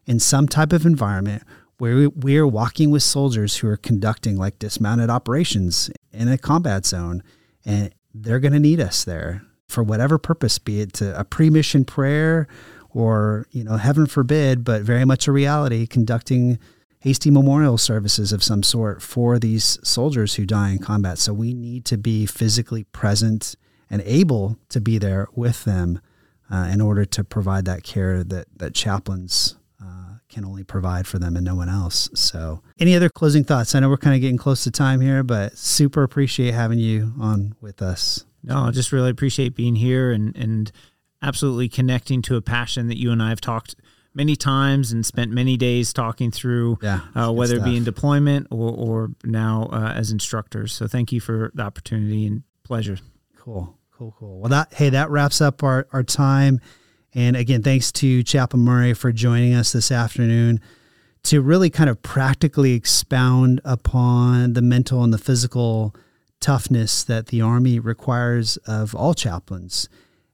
in 0.06 0.20
some 0.20 0.50
type 0.50 0.74
of 0.74 0.86
environment 0.86 1.44
where 1.82 2.12
we're 2.12 2.46
walking 2.46 2.92
with 2.92 3.02
soldiers 3.02 3.58
who 3.58 3.68
are 3.68 3.76
conducting 3.76 4.38
like 4.38 4.60
dismounted 4.60 5.10
operations 5.10 5.90
in 6.14 6.28
a 6.28 6.38
combat 6.38 6.86
zone 6.86 7.24
and 7.66 7.92
they're 8.14 8.40
going 8.40 8.54
to 8.54 8.60
need 8.60 8.80
us 8.80 9.04
there 9.04 9.42
for 9.68 9.82
whatever 9.82 10.20
purpose 10.20 10.60
be 10.60 10.82
it 10.82 10.94
to 10.94 11.20
a 11.20 11.24
pre-mission 11.24 11.84
prayer 11.84 12.48
or 12.92 13.48
you 13.50 13.64
know 13.64 13.78
heaven 13.78 14.06
forbid 14.06 14.64
but 14.64 14.84
very 14.84 15.06
much 15.06 15.28
a 15.28 15.32
reality 15.32 15.88
conducting 15.88 16.60
hasty 17.00 17.32
memorial 17.32 17.80
services 17.80 18.32
of 18.32 18.44
some 18.44 18.62
sort 18.62 19.02
for 19.02 19.40
these 19.40 19.80
soldiers 19.84 20.36
who 20.36 20.46
die 20.46 20.70
in 20.70 20.78
combat. 20.78 21.18
So 21.18 21.34
we 21.34 21.52
need 21.52 21.84
to 21.86 21.98
be 21.98 22.28
physically 22.28 22.84
present 22.84 23.56
and 23.90 24.04
able 24.06 24.60
to 24.70 24.80
be 24.80 25.00
there 25.00 25.28
with 25.34 25.64
them 25.64 26.00
uh, 26.52 26.70
in 26.72 26.80
order 26.80 27.06
to 27.06 27.24
provide 27.24 27.66
that 27.66 27.82
care 27.82 28.24
that 28.24 28.46
that 28.56 28.76
chaplains 28.76 29.56
can 30.32 30.46
only 30.46 30.64
provide 30.64 31.06
for 31.06 31.20
them 31.20 31.36
and 31.36 31.46
no 31.46 31.56
one 31.56 31.70
else. 31.70 32.10
So, 32.16 32.62
any 32.80 32.96
other 32.96 33.10
closing 33.10 33.44
thoughts? 33.44 33.76
I 33.76 33.80
know 33.80 33.90
we're 33.90 33.98
kind 33.98 34.16
of 34.16 34.22
getting 34.22 34.38
close 34.38 34.64
to 34.64 34.72
time 34.72 35.02
here, 35.02 35.24
but 35.24 35.58
super 35.58 36.04
appreciate 36.04 36.54
having 36.54 36.80
you 36.80 37.14
on 37.20 37.56
with 37.62 37.82
us. 37.82 38.26
No, 38.44 38.64
I 38.64 38.72
just 38.72 38.92
really 38.92 39.10
appreciate 39.10 39.56
being 39.56 39.76
here 39.76 40.12
and 40.12 40.36
and 40.36 40.72
absolutely 41.22 41.70
connecting 41.70 42.22
to 42.24 42.36
a 42.36 42.42
passion 42.42 42.88
that 42.88 42.98
you 42.98 43.12
and 43.12 43.22
I 43.22 43.30
have 43.30 43.42
talked 43.42 43.76
many 44.14 44.36
times 44.36 44.92
and 44.92 45.06
spent 45.06 45.32
many 45.32 45.56
days 45.56 45.94
talking 45.94 46.32
through, 46.32 46.80
yeah, 46.82 47.02
uh, 47.16 47.32
whether 47.32 47.58
it 47.58 47.64
be 47.64 47.78
in 47.78 47.84
deployment 47.84 48.48
or, 48.50 48.72
or 48.72 49.12
now 49.24 49.70
uh, 49.72 49.94
as 49.96 50.12
instructors. 50.12 50.74
So 50.74 50.88
thank 50.88 51.12
you 51.12 51.20
for 51.20 51.52
the 51.54 51.62
opportunity 51.62 52.26
and 52.26 52.44
pleasure. 52.64 52.98
Cool. 53.38 53.78
Cool, 54.02 54.16
cool. 54.18 54.40
Well, 54.40 54.50
that 54.50 54.74
hey, 54.74 54.90
that 54.90 55.12
wraps 55.12 55.42
up 55.42 55.62
our 55.62 55.86
our 55.94 56.02
time. 56.02 56.60
And 57.14 57.36
again, 57.36 57.62
thanks 57.62 57.92
to 57.94 58.24
Chaplain 58.24 58.64
Murray 58.64 58.94
for 58.94 59.12
joining 59.12 59.54
us 59.54 59.72
this 59.74 59.92
afternoon 59.92 60.62
to 61.24 61.42
really 61.42 61.70
kind 61.70 61.90
of 61.90 62.02
practically 62.02 62.74
expound 62.74 63.62
upon 63.64 64.54
the 64.54 64.62
mental 64.62 65.04
and 65.04 65.14
the 65.14 65.18
physical 65.18 65.94
toughness 66.40 67.04
that 67.04 67.28
the 67.28 67.42
Army 67.42 67.80
requires 67.80 68.58
of 68.66 68.96
all 68.96 69.14
chaplains. 69.14 69.90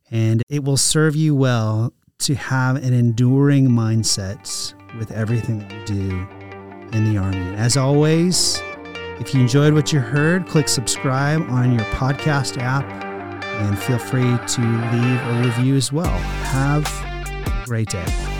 And 0.09 0.41
it 0.49 0.63
will 0.63 0.77
serve 0.77 1.15
you 1.15 1.35
well 1.35 1.93
to 2.19 2.35
have 2.35 2.77
an 2.77 2.93
enduring 2.93 3.69
mindset 3.69 4.73
with 4.97 5.11
everything 5.11 5.59
that 5.59 5.71
you 5.71 5.85
do 5.85 6.27
in 6.93 7.11
the 7.11 7.19
Army. 7.19 7.37
And 7.37 7.55
As 7.57 7.75
always, 7.75 8.61
if 9.19 9.33
you 9.33 9.41
enjoyed 9.41 9.73
what 9.73 9.91
you 9.91 9.99
heard, 9.99 10.47
click 10.47 10.69
subscribe 10.69 11.41
on 11.49 11.73
your 11.73 11.85
podcast 11.85 12.61
app 12.61 13.06
and 13.57 13.77
feel 13.77 13.99
free 13.99 14.21
to 14.21 14.61
leave 14.61 15.21
a 15.21 15.41
review 15.45 15.75
as 15.75 15.91
well. 15.91 16.05
Have 16.05 16.85
a 16.85 17.63
great 17.65 17.89
day. 17.89 18.36